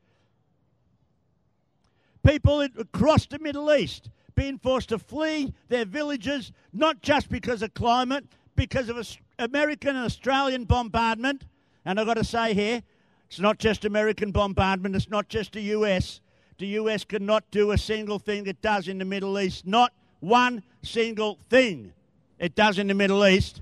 people 2.23 2.61
across 2.61 3.25
the 3.25 3.39
Middle 3.39 3.73
East 3.73 4.11
being 4.35 4.59
forced 4.59 4.91
to 4.91 4.99
flee 4.99 5.55
their 5.71 5.87
villages, 5.87 6.53
not 6.75 7.01
just 7.01 7.31
because 7.31 7.63
of 7.63 7.73
climate, 7.73 8.27
because 8.55 8.91
of 8.91 9.17
American 9.39 9.97
and 9.97 10.05
Australian 10.05 10.65
bombardment. 10.65 11.47
And 11.87 11.99
I've 11.99 12.05
got 12.05 12.19
to 12.19 12.25
say 12.25 12.53
here, 12.53 12.83
it's 13.29 13.41
not 13.41 13.57
just 13.57 13.87
American 13.87 14.31
bombardment, 14.31 14.95
it's 14.95 15.09
not 15.09 15.31
just 15.31 15.53
the 15.53 15.63
US. 15.63 16.21
The 16.59 16.67
US 16.67 17.03
cannot 17.03 17.51
do 17.51 17.71
a 17.71 17.79
single 17.79 18.19
thing 18.19 18.47
it 18.47 18.61
does 18.61 18.89
in 18.89 18.99
the 18.99 19.07
Middle 19.07 19.41
East. 19.41 19.67
Not 19.67 19.91
one 20.23 20.63
single 20.83 21.37
thing 21.51 21.93
it 22.39 22.55
does 22.55 22.79
in 22.79 22.87
the 22.87 22.95
Middle 22.95 23.27
East 23.27 23.61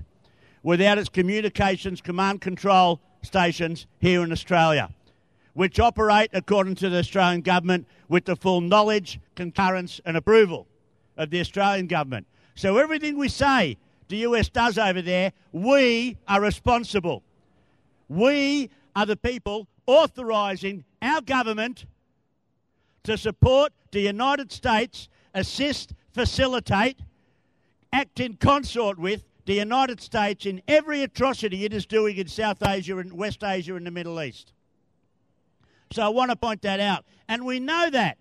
without 0.63 0.99
its 0.99 1.09
communications 1.09 2.01
command 2.01 2.39
control 2.39 3.01
stations 3.23 3.87
here 3.99 4.23
in 4.23 4.31
Australia, 4.31 4.89
which 5.53 5.79
operate 5.79 6.29
according 6.33 6.75
to 6.75 6.87
the 6.87 6.99
Australian 6.99 7.41
government 7.41 7.87
with 8.09 8.25
the 8.25 8.35
full 8.35 8.61
knowledge, 8.61 9.19
concurrence, 9.35 9.99
and 10.05 10.15
approval 10.15 10.67
of 11.17 11.31
the 11.31 11.39
Australian 11.39 11.87
government. 11.87 12.27
So 12.53 12.77
everything 12.77 13.17
we 13.17 13.27
say 13.27 13.77
the 14.07 14.17
US 14.17 14.47
does 14.49 14.77
over 14.77 15.01
there, 15.01 15.33
we 15.51 16.15
are 16.27 16.41
responsible. 16.41 17.23
We 18.07 18.69
are 18.95 19.07
the 19.07 19.17
people 19.17 19.67
authorising 19.87 20.83
our 21.01 21.21
government 21.21 21.85
to 23.03 23.17
support 23.17 23.73
the 23.91 24.01
United 24.01 24.51
States, 24.51 25.09
assist, 25.33 25.93
facilitate, 26.13 26.99
act 27.93 28.19
in 28.19 28.35
consort 28.35 28.97
with 28.97 29.23
the 29.45 29.53
United 29.55 30.01
States 30.01 30.45
in 30.45 30.61
every 30.67 31.03
atrocity 31.03 31.65
it 31.65 31.73
is 31.73 31.85
doing 31.85 32.17
in 32.17 32.27
South 32.27 32.65
Asia 32.65 32.97
and 32.97 33.13
West 33.13 33.43
Asia 33.43 33.75
and 33.75 33.85
the 33.85 33.91
Middle 33.91 34.21
East. 34.21 34.53
So 35.91 36.03
I 36.03 36.09
want 36.09 36.31
to 36.31 36.35
point 36.35 36.61
that 36.61 36.79
out. 36.79 37.05
And 37.27 37.45
we 37.45 37.59
know 37.59 37.89
that. 37.89 38.17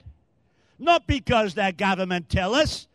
Not 0.78 1.06
because 1.06 1.54
their 1.54 1.72
government 1.72 2.30
tell 2.30 2.54
us, 2.54 2.88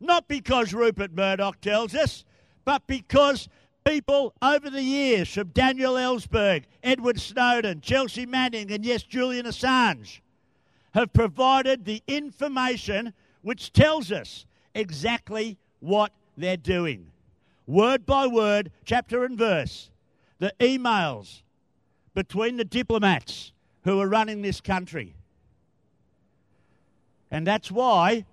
not 0.00 0.28
because 0.28 0.74
Rupert 0.74 1.14
Murdoch 1.14 1.60
tells 1.62 1.94
us, 1.94 2.24
but 2.64 2.86
because 2.86 3.48
People 3.84 4.32
over 4.40 4.70
the 4.70 4.82
years, 4.82 5.32
from 5.32 5.48
Daniel 5.48 5.94
Ellsberg, 5.94 6.64
Edward 6.84 7.20
Snowden, 7.20 7.80
Chelsea 7.80 8.26
Manning, 8.26 8.70
and 8.70 8.84
yes, 8.84 9.02
Julian 9.02 9.46
Assange, 9.46 10.20
have 10.94 11.12
provided 11.12 11.84
the 11.84 12.00
information 12.06 13.12
which 13.42 13.72
tells 13.72 14.10
us 14.10 14.46
exactly 14.74 15.58
what 15.80 16.12
they're 16.36 16.56
doing. 16.56 17.10
Word 17.66 18.06
by 18.06 18.26
word, 18.26 18.70
chapter 18.84 19.24
and 19.24 19.36
verse. 19.36 19.90
The 20.38 20.52
emails 20.58 21.42
between 22.14 22.56
the 22.56 22.64
diplomats 22.64 23.52
who 23.84 24.00
are 24.00 24.08
running 24.08 24.42
this 24.42 24.60
country. 24.60 25.14
And 27.30 27.46
that's 27.46 27.70
why 27.70 28.24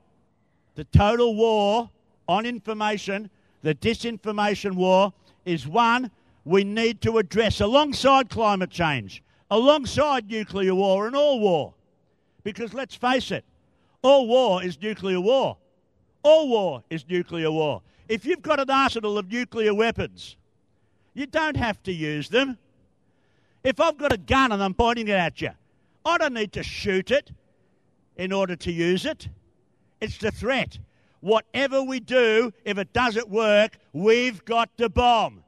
the 0.75 0.83
total 0.85 1.35
war 1.35 1.89
on 2.27 2.45
information, 2.45 3.29
the 3.61 3.75
disinformation 3.75 4.73
war, 4.73 5.13
is 5.45 5.67
one 5.67 6.11
we 6.45 6.63
need 6.63 7.01
to 7.01 7.17
address 7.17 7.61
alongside 7.61 8.29
climate 8.29 8.69
change, 8.69 9.23
alongside 9.51 10.29
nuclear 10.29 10.75
war 10.75 11.07
and 11.07 11.15
all 11.15 11.39
war. 11.39 11.73
Because 12.43 12.73
let's 12.73 12.95
face 12.95 13.31
it, 13.31 13.45
all 14.01 14.27
war 14.27 14.63
is 14.63 14.81
nuclear 14.81 15.19
war. 15.19 15.57
All 16.23 16.49
war 16.49 16.83
is 16.89 17.05
nuclear 17.07 17.51
war. 17.51 17.81
If 18.07 18.25
you've 18.25 18.41
got 18.41 18.59
an 18.59 18.69
arsenal 18.69 19.17
of 19.17 19.31
nuclear 19.31 19.73
weapons, 19.73 20.35
you 21.13 21.25
don't 21.25 21.57
have 21.57 21.81
to 21.83 21.91
use 21.91 22.29
them. 22.29 22.57
If 23.63 23.79
I've 23.79 23.97
got 23.97 24.13
a 24.13 24.17
gun 24.17 24.51
and 24.51 24.63
I'm 24.63 24.73
pointing 24.73 25.07
it 25.07 25.13
at 25.13 25.41
you, 25.41 25.51
I 26.05 26.17
don't 26.17 26.33
need 26.33 26.53
to 26.53 26.63
shoot 26.63 27.11
it 27.11 27.31
in 28.17 28.31
order 28.31 28.55
to 28.55 28.71
use 28.71 29.05
it. 29.05 29.29
It's 30.01 30.17
the 30.17 30.31
threat. 30.31 30.79
Whatever 31.21 31.83
we 31.83 31.99
do, 31.99 32.53
if 32.63 32.77
it 32.77 32.93
doesn't 32.93 33.29
work, 33.29 33.77
we've 33.91 34.43
got 34.45 34.75
to 34.77 34.89
bomb. 34.89 35.43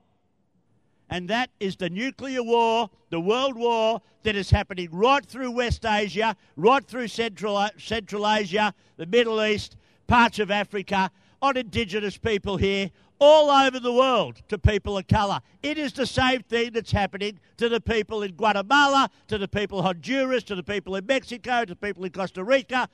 And 1.12 1.28
that 1.28 1.50
is 1.60 1.76
the 1.76 1.90
nuclear 1.90 2.42
war, 2.42 2.90
the 3.10 3.20
world 3.20 3.58
war 3.58 4.02
that 4.24 4.38
is 4.38 4.50
happening 4.50 4.88
right 4.94 5.26
through 5.26 5.52
West 5.52 5.86
Asia, 5.86 6.38
right 6.56 6.84
through 6.86 7.10
Central, 7.10 7.58
uh, 7.58 7.70
Central 7.78 8.26
Asia, 8.26 8.74
the 8.96 9.06
Middle 9.06 9.44
East, 9.44 9.76
parts 10.08 10.40
of 10.40 10.50
Africa, 10.50 11.12
on 11.42 11.58
Indigenous 11.58 12.18
people 12.18 12.56
here, 12.56 12.92
all 13.20 13.52
over 13.52 13.78
the 13.78 13.92
world 13.92 14.42
to 14.48 14.58
people 14.58 14.98
of 14.98 15.06
colour. 15.08 15.42
It 15.62 15.78
is 15.78 15.92
the 15.92 16.06
same 16.06 16.44
thing 16.44 16.72
that's 16.72 16.92
happening 16.92 17.40
to 17.58 17.68
the 17.68 17.82
people 17.82 18.24
in 18.24 18.32
Guatemala, 18.32 19.10
to 19.28 19.38
the 19.38 19.50
people 19.50 19.80
in 19.80 19.86
Honduras, 19.86 20.46
to 20.46 20.56
the 20.56 20.64
people 20.64 20.96
in 20.96 21.06
Mexico, 21.06 21.66
to 21.66 21.74
the 21.74 21.76
people 21.76 22.06
in 22.06 22.12
Costa 22.12 22.42
Rica, 22.42 22.88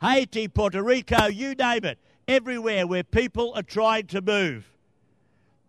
Haiti, 0.00 0.48
Puerto 0.48 0.82
Rico, 0.82 1.26
you 1.26 1.54
name 1.54 1.84
it. 1.84 1.98
Everywhere 2.26 2.86
where 2.86 3.04
people 3.04 3.52
are 3.54 3.62
trying 3.62 4.06
to 4.08 4.20
move 4.20 4.73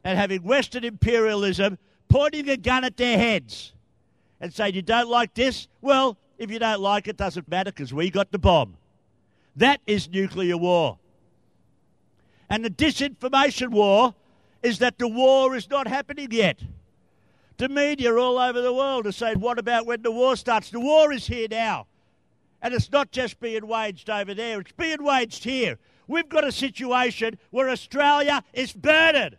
and 0.06 0.20
having 0.20 0.44
Western 0.44 0.86
imperialism 0.86 1.80
pointing 2.08 2.48
a 2.48 2.56
gun 2.56 2.86
at 2.86 2.96
their 2.96 3.18
heads 3.18 3.74
and 4.39 4.54
saying, 4.54 4.76
You 4.76 4.84
don't 4.84 5.10
like 5.10 5.34
this? 5.34 5.68
Well, 5.82 6.18
if 6.38 6.52
you 6.52 6.60
don't 6.60 6.80
like 6.80 7.08
it, 7.08 7.18
doesn't 7.18 7.50
matter 7.50 7.72
because 7.72 7.94
we 7.94 8.12
got 8.12 8.32
the 8.32 8.38
bomb. 8.38 8.78
That 9.56 9.82
is 9.88 10.08
nuclear 10.10 10.58
war. 10.58 11.00
And 12.50 12.63
the 12.63 12.70
disinformation 12.70 13.70
war 13.70 14.13
is 14.62 14.80
that 14.80 15.00
the 15.00 15.08
war 15.08 15.56
is 15.56 15.70
not 15.70 15.88
happening 15.88 16.28
yet. 16.32 16.60
The 17.58 17.70
media 17.70 18.13
all 18.15 18.38
over 18.38 18.62
the 18.62 18.74
world 18.74 19.08
are 19.08 19.12
saying, 19.12 19.39
What 19.39 19.58
about 19.58 19.88
when 19.88 20.04
the 20.04 20.12
war 20.12 20.36
starts? 20.36 20.70
The 20.70 20.80
war 20.80 21.12
is 21.12 21.26
here 21.26 21.48
now. 21.50 21.88
And 22.62 22.74
it's 22.76 22.91
not 22.91 23.12
just 23.12 23.39
being 23.39 23.68
waged 23.68 24.10
over 24.10 24.36
there, 24.36 24.60
it's 24.62 24.72
being 24.74 25.04
waged 25.04 25.44
here. 25.44 25.80
We've 26.08 26.30
got 26.30 26.44
a 26.44 26.52
situation 26.52 27.39
where 27.50 27.72
Australia 27.72 28.44
is 28.54 28.72
burning. 28.72 29.36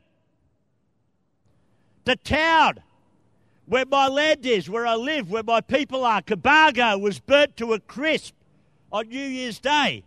The 2.06 2.16
town 2.16 2.78
where 3.66 3.84
my 3.84 4.06
land 4.06 4.46
is, 4.46 4.70
where 4.70 4.86
I 4.86 4.94
live, 4.94 5.28
where 5.28 5.42
my 5.42 5.60
people 5.60 6.04
are, 6.04 6.22
Cobargo, 6.22 7.00
was 7.00 7.18
burnt 7.18 7.56
to 7.56 7.72
a 7.72 7.80
crisp 7.80 8.32
on 8.92 9.08
New 9.08 9.18
Year's 9.18 9.58
Day. 9.58 10.04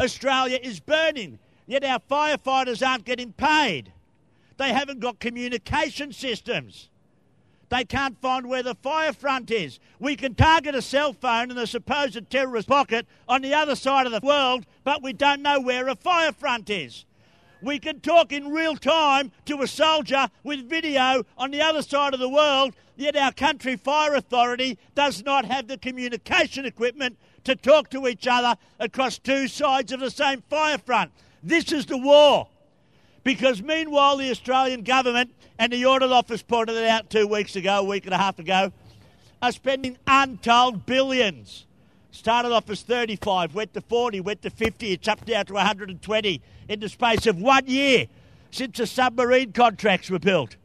Australia 0.00 0.58
is 0.62 0.80
burning, 0.80 1.38
yet 1.66 1.84
our 1.84 2.00
firefighters 2.10 2.86
aren't 2.86 3.04
getting 3.04 3.32
paid. 3.34 3.92
They 4.56 4.72
haven't 4.72 5.00
got 5.00 5.20
communication 5.20 6.14
systems. 6.14 6.88
They 7.68 7.84
can't 7.84 8.18
find 8.22 8.48
where 8.48 8.62
the 8.62 8.76
fire 8.76 9.12
front 9.12 9.50
is. 9.50 9.78
We 9.98 10.16
can 10.16 10.34
target 10.34 10.74
a 10.74 10.80
cell 10.80 11.12
phone 11.12 11.50
in 11.50 11.56
the 11.56 11.66
supposed 11.66 12.30
terrorist 12.30 12.68
pocket 12.68 13.06
on 13.28 13.42
the 13.42 13.52
other 13.52 13.76
side 13.76 14.06
of 14.06 14.12
the 14.12 14.26
world, 14.26 14.64
but 14.82 15.02
we 15.02 15.12
don't 15.12 15.42
know 15.42 15.60
where 15.60 15.88
a 15.88 15.94
fire 15.94 16.32
front 16.32 16.70
is. 16.70 17.04
We 17.64 17.78
can 17.78 18.00
talk 18.00 18.30
in 18.30 18.52
real 18.52 18.76
time 18.76 19.32
to 19.46 19.62
a 19.62 19.66
soldier 19.66 20.28
with 20.42 20.68
video 20.68 21.24
on 21.38 21.50
the 21.50 21.62
other 21.62 21.80
side 21.80 22.12
of 22.12 22.20
the 22.20 22.28
world, 22.28 22.74
yet 22.94 23.16
our 23.16 23.32
country 23.32 23.74
fire 23.74 24.14
authority 24.14 24.78
does 24.94 25.24
not 25.24 25.46
have 25.46 25.66
the 25.66 25.78
communication 25.78 26.66
equipment 26.66 27.16
to 27.44 27.56
talk 27.56 27.88
to 27.90 28.06
each 28.06 28.26
other 28.26 28.56
across 28.78 29.16
two 29.16 29.48
sides 29.48 29.92
of 29.92 30.00
the 30.00 30.10
same 30.10 30.42
fire 30.50 30.76
front. 30.76 31.10
This 31.42 31.72
is 31.72 31.86
the 31.86 31.96
war. 31.96 32.48
Because 33.22 33.62
meanwhile, 33.62 34.18
the 34.18 34.30
Australian 34.30 34.82
government 34.82 35.34
and 35.58 35.72
the 35.72 35.86
Audit 35.86 36.12
Office 36.12 36.42
pointed 36.42 36.76
it 36.76 36.86
out 36.86 37.08
two 37.08 37.26
weeks 37.26 37.56
ago, 37.56 37.78
a 37.78 37.84
week 37.84 38.04
and 38.04 38.12
a 38.12 38.18
half 38.18 38.38
ago, 38.38 38.72
are 39.40 39.52
spending 39.52 39.96
untold 40.06 40.84
billions. 40.84 41.64
Started 42.10 42.52
off 42.52 42.68
as 42.68 42.82
35, 42.82 43.54
went 43.54 43.72
to 43.72 43.80
40, 43.80 44.20
went 44.20 44.42
to 44.42 44.50
50, 44.50 44.92
it's 44.92 45.08
up 45.08 45.26
now 45.26 45.42
to 45.44 45.54
120 45.54 46.42
in 46.68 46.80
the 46.80 46.88
space 46.88 47.26
of 47.26 47.40
one 47.40 47.66
year 47.66 48.06
since 48.50 48.78
the 48.78 48.86
submarine 48.86 49.52
contracts 49.52 50.10
were 50.10 50.18
built. 50.18 50.56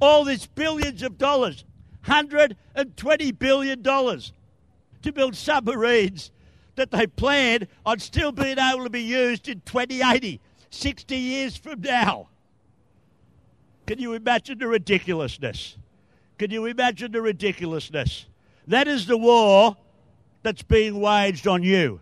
All 0.00 0.24
this 0.24 0.46
billions 0.46 1.02
of 1.02 1.18
dollars, 1.18 1.64
$120 2.04 3.38
billion 3.38 3.82
to 3.82 5.12
build 5.12 5.36
submarines 5.36 6.30
that 6.76 6.90
they 6.90 7.06
plan 7.06 7.68
on 7.84 7.98
still 7.98 8.32
being 8.32 8.58
able 8.58 8.84
to 8.84 8.90
be 8.90 9.02
used 9.02 9.48
in 9.48 9.60
2080, 9.64 10.40
60 10.70 11.16
years 11.16 11.56
from 11.56 11.80
now. 11.80 12.28
Can 13.86 13.98
you 13.98 14.14
imagine 14.14 14.58
the 14.58 14.68
ridiculousness? 14.68 15.76
Can 16.38 16.50
you 16.50 16.66
imagine 16.66 17.12
the 17.12 17.20
ridiculousness? 17.20 18.26
That 18.66 18.88
is 18.88 19.06
the 19.06 19.18
war 19.18 19.76
that's 20.42 20.62
being 20.62 21.00
waged 21.00 21.46
on 21.46 21.62
you. 21.62 22.00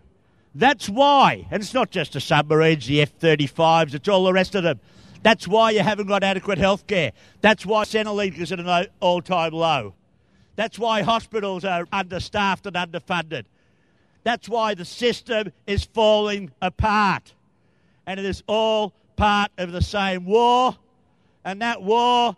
That's 0.53 0.89
why, 0.89 1.47
and 1.49 1.61
it's 1.61 1.73
not 1.73 1.91
just 1.91 2.13
the 2.13 2.19
submarines, 2.19 2.85
the 2.85 3.01
F 3.01 3.17
35s, 3.19 3.93
it's 3.93 4.09
all 4.09 4.25
the 4.25 4.33
rest 4.33 4.55
of 4.55 4.63
them. 4.63 4.79
That's 5.23 5.47
why 5.47 5.71
you 5.71 5.79
haven't 5.79 6.07
got 6.07 6.23
adequate 6.23 6.57
health 6.57 6.87
care. 6.87 7.11
That's 7.41 7.65
why 7.65 7.85
Centrelink 7.85 8.37
is 8.37 8.51
at 8.51 8.59
an 8.59 8.87
all 8.99 9.21
time 9.21 9.53
low. 9.53 9.93
That's 10.55 10.77
why 10.77 11.03
hospitals 11.03 11.63
are 11.63 11.87
understaffed 11.91 12.65
and 12.65 12.75
underfunded. 12.75 13.45
That's 14.23 14.49
why 14.49 14.73
the 14.73 14.85
system 14.85 15.51
is 15.65 15.85
falling 15.85 16.51
apart. 16.61 17.33
And 18.05 18.19
it 18.19 18.25
is 18.25 18.43
all 18.47 18.93
part 19.15 19.51
of 19.57 19.71
the 19.71 19.81
same 19.81 20.25
war. 20.25 20.75
And 21.45 21.61
that 21.61 21.81
war 21.81 22.35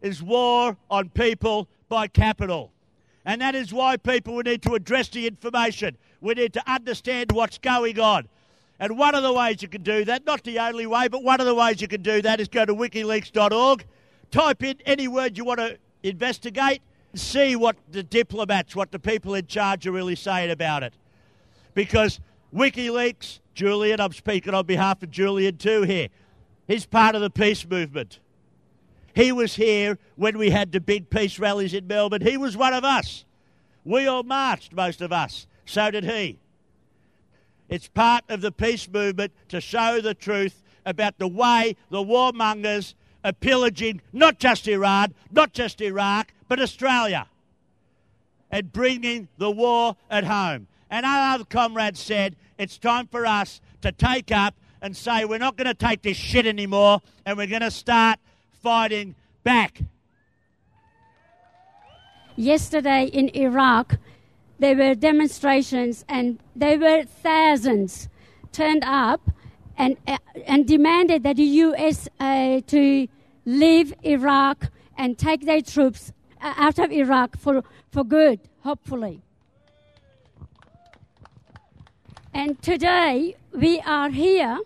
is 0.00 0.22
war 0.22 0.76
on 0.90 1.10
people 1.10 1.68
by 1.88 2.08
capital. 2.08 2.71
And 3.24 3.40
that 3.40 3.54
is 3.54 3.72
why 3.72 3.96
people 3.96 4.34
we 4.34 4.42
need 4.42 4.62
to 4.62 4.74
address 4.74 5.08
the 5.08 5.26
information. 5.26 5.96
We 6.20 6.34
need 6.34 6.52
to 6.54 6.70
understand 6.70 7.32
what's 7.32 7.58
going 7.58 8.00
on. 8.00 8.28
And 8.78 8.98
one 8.98 9.14
of 9.14 9.22
the 9.22 9.32
ways 9.32 9.62
you 9.62 9.68
can 9.68 9.82
do 9.82 10.04
that, 10.06 10.26
not 10.26 10.42
the 10.42 10.58
only 10.58 10.86
way, 10.86 11.06
but 11.06 11.22
one 11.22 11.40
of 11.40 11.46
the 11.46 11.54
ways 11.54 11.80
you 11.80 11.86
can 11.86 12.02
do 12.02 12.20
that 12.22 12.40
is 12.40 12.48
go 12.48 12.64
to 12.64 12.74
wikileaks.org, 12.74 13.84
type 14.30 14.62
in 14.64 14.76
any 14.84 15.06
word 15.06 15.38
you 15.38 15.44
want 15.44 15.60
to 15.60 15.78
investigate, 16.02 16.82
see 17.14 17.54
what 17.54 17.76
the 17.92 18.02
diplomats, 18.02 18.74
what 18.74 18.90
the 18.90 18.98
people 18.98 19.34
in 19.34 19.46
charge 19.46 19.86
are 19.86 19.92
really 19.92 20.16
saying 20.16 20.50
about 20.50 20.82
it. 20.82 20.94
Because 21.74 22.20
WikiLeaks, 22.52 23.38
Julian, 23.54 24.00
I'm 24.00 24.12
speaking 24.12 24.52
on 24.54 24.66
behalf 24.66 25.02
of 25.02 25.10
Julian 25.10 25.58
too 25.58 25.82
here, 25.82 26.08
he's 26.66 26.84
part 26.84 27.14
of 27.14 27.20
the 27.20 27.30
peace 27.30 27.64
movement. 27.64 28.18
He 29.14 29.32
was 29.32 29.56
here 29.56 29.98
when 30.16 30.38
we 30.38 30.50
had 30.50 30.72
the 30.72 30.80
big 30.80 31.10
peace 31.10 31.38
rallies 31.38 31.74
in 31.74 31.86
Melbourne. 31.86 32.22
He 32.22 32.36
was 32.36 32.56
one 32.56 32.72
of 32.72 32.84
us. 32.84 33.24
We 33.84 34.06
all 34.06 34.22
marched, 34.22 34.72
most 34.72 35.02
of 35.02 35.12
us. 35.12 35.46
So 35.64 35.90
did 35.90 36.04
he. 36.04 36.38
It's 37.68 37.88
part 37.88 38.24
of 38.28 38.40
the 38.40 38.52
peace 38.52 38.88
movement 38.88 39.32
to 39.48 39.60
show 39.60 40.00
the 40.00 40.14
truth 40.14 40.62
about 40.84 41.18
the 41.18 41.28
way 41.28 41.76
the 41.90 42.02
warmongers 42.02 42.94
are 43.24 43.32
pillaging 43.32 44.00
not 44.12 44.38
just 44.38 44.66
Iran, 44.66 45.14
not 45.30 45.52
just 45.52 45.80
Iraq, 45.80 46.32
but 46.48 46.60
Australia 46.60 47.28
and 48.52 48.70
bringing 48.70 49.28
the 49.38 49.50
war 49.50 49.96
at 50.10 50.24
home. 50.24 50.68
And 50.90 51.06
our 51.06 51.34
other 51.34 51.44
comrades 51.44 51.98
said 51.98 52.36
it's 52.58 52.76
time 52.76 53.06
for 53.06 53.24
us 53.24 53.60
to 53.80 53.90
take 53.90 54.30
up 54.30 54.54
and 54.82 54.94
say 54.96 55.24
we're 55.24 55.38
not 55.38 55.56
going 55.56 55.66
to 55.66 55.74
take 55.74 56.02
this 56.02 56.16
shit 56.16 56.46
anymore 56.46 57.00
and 57.24 57.38
we're 57.38 57.46
going 57.46 57.62
to 57.62 57.70
start 57.70 58.18
fighting 58.62 59.14
back. 59.42 59.82
Yesterday 62.36 63.06
in 63.06 63.28
Iraq, 63.36 63.98
there 64.58 64.76
were 64.76 64.94
demonstrations 64.94 66.04
and 66.08 66.38
there 66.54 66.78
were 66.78 67.02
thousands 67.04 68.08
turned 68.52 68.84
up 68.84 69.20
and, 69.76 69.96
uh, 70.06 70.18
and 70.46 70.66
demanded 70.66 71.24
that 71.24 71.36
the 71.36 71.50
US 71.66 72.08
uh, 72.20 72.60
to 72.68 73.08
leave 73.44 73.92
Iraq 74.04 74.70
and 74.96 75.18
take 75.18 75.44
their 75.44 75.62
troops 75.62 76.12
uh, 76.40 76.54
out 76.56 76.78
of 76.78 76.92
Iraq 76.92 77.36
for, 77.36 77.62
for 77.90 78.04
good, 78.04 78.38
hopefully. 78.62 79.22
And 82.32 82.60
today 82.62 83.36
we 83.52 83.80
are 83.80 84.10
here 84.10 84.60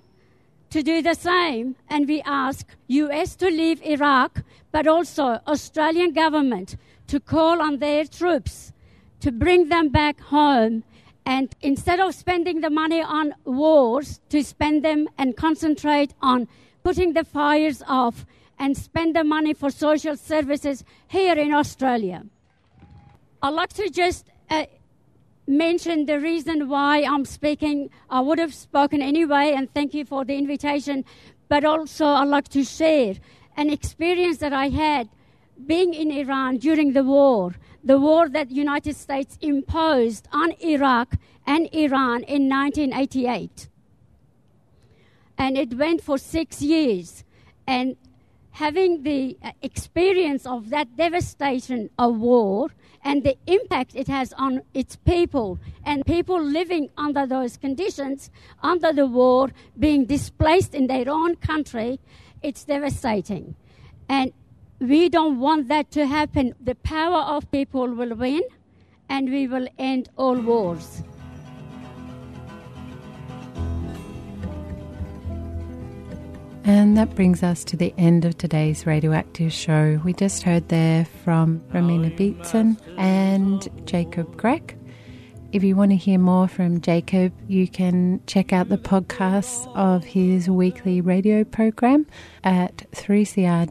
to 0.71 0.83
do 0.83 1.03
the 1.03 1.15
same 1.15 1.77
and 1.89 2.09
we 2.09 2.23
ask 2.23 2.67
US 2.89 3.37
to 3.37 3.47
leave 3.47 3.83
Iraq 3.83 4.43
but 4.73 4.87
also 4.87 5.41
Australian 5.47 6.13
government 6.13 6.77
to 7.07 7.21
call 7.21 7.63
on 7.63 7.79
their 7.79 8.05
troops 8.05 8.73
to 9.21 9.33
bring 9.33 9.69
them 9.69 9.89
back 9.89 10.21
home 10.21 10.83
and 11.25 11.55
instead 11.61 11.99
of 11.99 12.15
spending 12.15 12.61
the 12.61 12.71
money 12.71 13.03
on 13.03 13.35
wars 13.45 14.21
to 14.29 14.43
spend 14.43 14.85
them 14.85 15.09
and 15.19 15.37
concentrate 15.37 16.15
on 16.21 16.49
putting 16.85 17.15
the 17.15 17.25
fires 17.25 17.83
off 17.89 18.25
and 18.59 18.77
spend 18.77 19.17
the 19.17 19.25
money 19.25 19.53
for 19.53 19.71
social 19.71 20.17
services 20.17 20.85
here 21.09 21.35
in 21.35 21.53
Australia. 21.53 22.25
I'd 23.43 23.51
like 23.51 23.73
to 23.75 23.91
just 23.91 24.27
uh, 24.49 24.67
mention 25.47 26.07
the 26.07 26.21
reason 26.21 26.69
why 26.69 27.03
I'm 27.03 27.25
speaking. 27.25 27.91
I 28.11 28.21
would 28.21 28.39
have 28.39 28.55
spoken 28.55 29.03
anyway, 29.03 29.55
and 29.57 29.73
thank 29.73 29.95
you 29.95 30.05
for 30.05 30.25
the 30.25 30.37
invitation. 30.37 31.05
But 31.49 31.65
also, 31.65 32.07
I'd 32.07 32.29
like 32.29 32.49
to 32.49 32.65
share 32.65 33.15
an 33.57 33.71
experience 33.71 34.39
that 34.39 34.53
I 34.53 34.69
had 34.69 35.09
being 35.65 35.95
in 35.95 36.11
Iran 36.11 36.59
during 36.59 36.93
the 36.93 37.05
war, 37.05 37.55
the 37.83 37.99
war 37.99 38.29
that 38.29 38.51
United 38.51 38.97
States 38.97 39.39
imposed 39.41 40.29
on 40.33 40.53
Iraq 40.61 41.15
and 41.47 41.69
Iran 41.73 42.25
in 42.25 42.49
1988. 42.49 43.69
And 45.39 45.57
it 45.57 45.75
went 45.75 46.03
for 46.03 46.19
six 46.19 46.61
years. 46.61 47.25
And 47.67 47.97
having 48.51 49.03
the 49.03 49.37
uh, 49.43 49.53
experience 49.63 50.47
of 50.47 50.71
that 50.71 50.97
devastation 50.97 51.91
of 51.99 52.17
war 52.17 52.71
and 53.07 53.23
the 53.23 53.37
impact 53.47 53.95
it 53.95 54.09
has 54.09 54.33
on 54.33 54.63
its 54.75 54.97
people 54.97 55.61
and 55.85 56.05
people 56.05 56.43
living 56.43 56.91
under 56.99 57.25
those 57.25 57.57
conditions, 57.57 58.31
under 58.65 58.93
the 58.93 59.07
war, 59.07 59.49
being 59.79 60.07
displaced 60.07 60.75
in 60.75 60.89
their 60.89 61.09
own 61.09 61.37
country, 61.37 62.01
it's 62.43 62.65
devastating. 62.65 63.55
And 64.09 64.33
we 64.81 65.09
don't 65.09 65.39
want 65.39 65.69
that 65.69 65.93
to 65.93 66.05
happen. 66.05 66.55
The 66.61 66.75
power 66.75 67.23
of 67.37 67.49
people 67.53 67.87
will 67.95 68.17
win, 68.17 68.43
and 69.09 69.31
we 69.31 69.47
will 69.47 69.69
end 69.79 70.09
all 70.17 70.41
wars. 70.41 71.05
And 76.67 76.97
that 76.97 77.15
brings 77.15 77.45
us 77.45 77.63
to 77.63 77.77
the 77.77 77.95
end 77.97 78.25
of 78.25 78.37
today's 78.37 78.87
radioactive 78.87 79.53
show. 79.53 80.01
We 80.05 80.13
just 80.13 80.43
heard 80.43 80.69
there 80.69 81.05
from 81.23 81.61
Romina 81.73 82.11
Beitseen 82.19 82.77
and 82.99 83.69
Jacob 83.87 84.37
Grech. 84.37 84.77
If 85.53 85.63
you 85.63 85.77
want 85.77 85.93
to 85.93 85.97
hear 85.97 86.19
more 86.19 86.49
from 86.49 86.81
Jacob, 86.81 87.33
you 87.47 87.69
can 87.69 88.21
check 88.27 88.53
out 88.53 88.69
the 88.69 88.79
podcasts 88.79 89.73
of 89.77 90.03
his 90.03 90.51
weekly 90.51 91.01
radio 91.01 91.45
program 91.45 92.05
at 92.43 92.79
3cr.org.au 92.91 93.69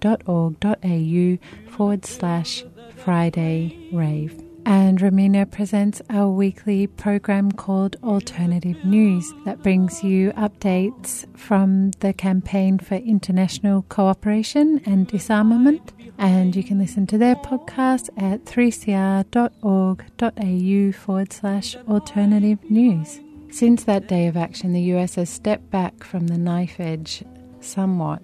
forward 1.75 2.05
slash 2.05 2.63
Friday 2.95 3.89
Rave. 3.91 4.44
And 4.65 4.99
Romina 4.99 5.49
presents 5.49 6.01
a 6.09 6.27
weekly 6.27 6.87
program 6.87 7.51
called 7.51 7.97
Alternative 8.03 8.83
News 8.83 9.31
that 9.45 9.61
brings 9.61 10.03
you 10.03 10.31
updates 10.31 11.25
from 11.37 11.91
the 11.99 12.13
campaign 12.13 12.79
for 12.79 12.95
international 12.95 13.83
cooperation 13.89 14.81
and 14.85 15.05
disarmament. 15.05 15.93
And 16.17 16.55
you 16.55 16.63
can 16.63 16.79
listen 16.79 17.05
to 17.07 17.17
their 17.19 17.35
podcast 17.35 18.09
at 18.17 18.45
3cr.org.au 18.45 20.99
forward 20.99 21.31
slash 21.31 21.75
alternative 21.87 22.71
news. 22.71 23.19
Since 23.51 23.83
that 23.83 24.07
day 24.07 24.25
of 24.25 24.35
action, 24.35 24.73
the 24.73 24.81
US 24.95 25.13
has 25.15 25.29
stepped 25.29 25.69
back 25.69 26.03
from 26.03 26.25
the 26.27 26.39
knife 26.39 26.79
edge 26.79 27.23
somewhat. 27.61 28.23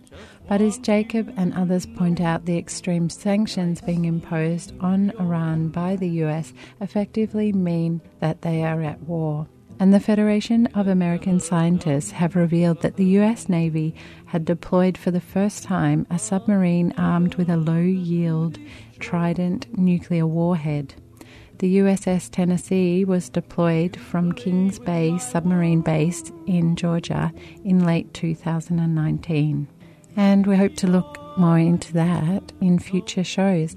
But 0.51 0.59
as 0.59 0.77
Jacob 0.79 1.33
and 1.37 1.53
others 1.53 1.85
point 1.85 2.19
out, 2.19 2.43
the 2.43 2.57
extreme 2.57 3.09
sanctions 3.09 3.79
being 3.79 4.03
imposed 4.03 4.73
on 4.81 5.13
Iran 5.17 5.69
by 5.69 5.95
the 5.95 6.09
US 6.25 6.51
effectively 6.81 7.53
mean 7.53 8.01
that 8.19 8.41
they 8.41 8.61
are 8.61 8.81
at 8.81 9.01
war. 9.03 9.47
And 9.79 9.93
the 9.93 10.01
Federation 10.01 10.65
of 10.75 10.87
American 10.87 11.39
Scientists 11.39 12.11
have 12.11 12.35
revealed 12.35 12.81
that 12.81 12.97
the 12.97 13.05
US 13.19 13.47
Navy 13.47 13.95
had 14.25 14.43
deployed 14.43 14.97
for 14.97 15.09
the 15.09 15.21
first 15.21 15.63
time 15.63 16.05
a 16.09 16.19
submarine 16.19 16.93
armed 16.97 17.35
with 17.35 17.47
a 17.47 17.55
low 17.55 17.79
yield 17.79 18.59
Trident 18.99 19.77
nuclear 19.77 20.27
warhead. 20.27 20.95
The 21.59 21.77
USS 21.77 22.29
Tennessee 22.29 23.05
was 23.05 23.29
deployed 23.29 23.95
from 23.95 24.33
Kings 24.33 24.79
Bay 24.79 25.17
submarine 25.17 25.79
base 25.79 26.29
in 26.45 26.75
Georgia 26.75 27.31
in 27.63 27.85
late 27.85 28.13
2019 28.13 29.69
and 30.15 30.45
we 30.45 30.57
hope 30.57 30.75
to 30.77 30.87
look 30.87 31.17
more 31.37 31.57
into 31.57 31.93
that 31.93 32.51
in 32.61 32.79
future 32.79 33.23
shows. 33.23 33.75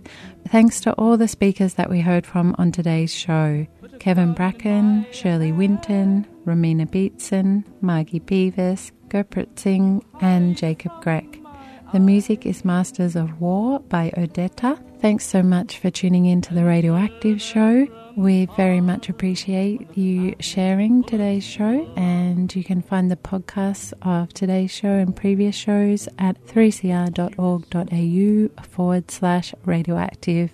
Thanks 0.49 0.81
to 0.81 0.93
all 0.95 1.17
the 1.17 1.29
speakers 1.29 1.75
that 1.75 1.91
we 1.91 2.01
heard 2.01 2.27
from 2.27 2.55
on 2.59 2.73
today's 2.73 3.15
show 3.15 3.67
Kevin 4.01 4.35
Bracken, 4.35 5.07
Shirley 5.13 5.53
Winton, 5.53 6.27
Romina 6.45 6.87
Beitseen, 6.87 7.65
Margie 7.81 8.21
Beavis, 8.21 8.91
Gurpreet 9.09 9.59
Singh, 9.59 10.05
and 10.21 10.57
Jacob 10.57 10.93
Grech. 11.03 11.41
The 11.93 12.01
music 12.01 12.45
is 12.45 12.65
Masters 12.65 13.15
of 13.15 13.41
War 13.41 13.79
by 13.79 14.11
Odetta. 14.17 14.79
Thanks 15.01 15.25
so 15.25 15.43
much 15.43 15.79
for 15.79 15.91
tuning 15.91 16.27
in 16.27 16.41
to 16.43 16.55
the 16.55 16.65
Radioactive 16.65 17.41
Show. 17.41 17.87
We 18.17 18.47
very 18.57 18.81
much 18.81 19.09
appreciate 19.09 19.97
you 19.97 20.37
sharing 20.39 21.03
today's 21.03 21.43
show, 21.43 21.93
and 21.97 22.55
you 22.55 22.63
can 22.63 22.81
find 22.81 23.11
the 23.11 23.17
podcasts 23.17 23.93
of 24.03 24.33
today's 24.33 24.71
show 24.71 24.93
and 24.93 25.17
previous 25.17 25.57
shows 25.57 26.09
at 26.17 26.41
3cr.org.au 26.47 28.63
forward 28.63 29.11
slash 29.11 29.53
radioactive. 29.65 30.53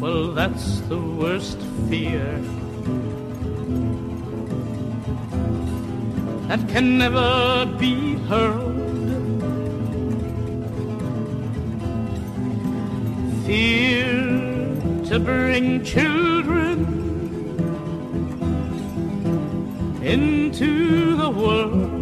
Well, 0.00 0.24
that's 0.38 0.80
the 0.90 1.00
worst 1.20 1.58
fear. 1.88 2.28
that 6.48 6.68
can 6.68 6.98
never 6.98 7.64
be 7.78 7.94
hurled. 8.28 8.61
Fear 13.52 14.06
to 15.10 15.20
bring 15.20 15.84
children 15.84 16.86
into 20.02 21.16
the 21.16 21.28
world. 21.28 22.00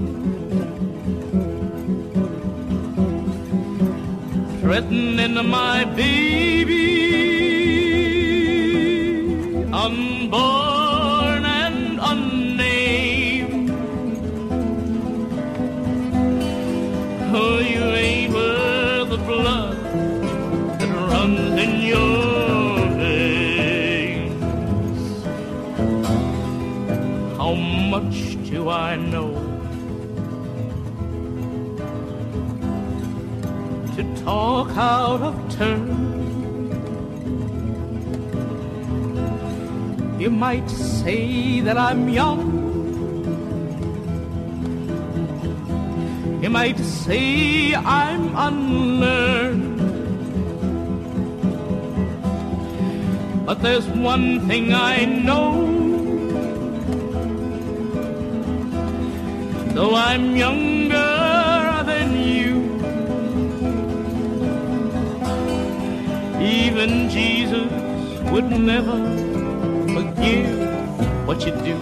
Threatening 4.60 5.44
my 5.48 5.82
baby 5.96 6.99
out 34.80 35.20
of 35.20 35.34
turn. 35.56 35.84
You 40.18 40.30
might 40.30 40.70
say 40.70 41.60
that 41.60 41.76
I'm 41.76 42.08
young. 42.08 42.40
You 46.42 46.48
might 46.48 46.78
say 46.78 47.74
I'm 47.74 48.24
unlearned. 48.48 49.76
But 53.44 53.60
there's 53.60 53.86
one 53.88 54.48
thing 54.48 54.72
I 54.72 55.04
know. 55.04 55.46
Though 59.74 59.94
I'm 59.94 60.36
younger 60.36 61.09
even 66.50 67.08
Jesus 67.08 67.70
would 68.32 68.50
never 68.50 68.98
forgive 69.94 71.26
what 71.26 71.46
you 71.46 71.52
do. 71.68 71.76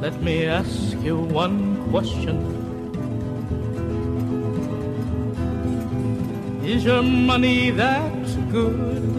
Let 0.00 0.22
me 0.22 0.46
ask 0.46 0.96
you 1.02 1.16
one 1.18 1.58
question. 1.90 2.38
Is 6.64 6.84
your 6.84 7.02
money 7.02 7.70
that 7.70 8.24
good? 8.52 9.10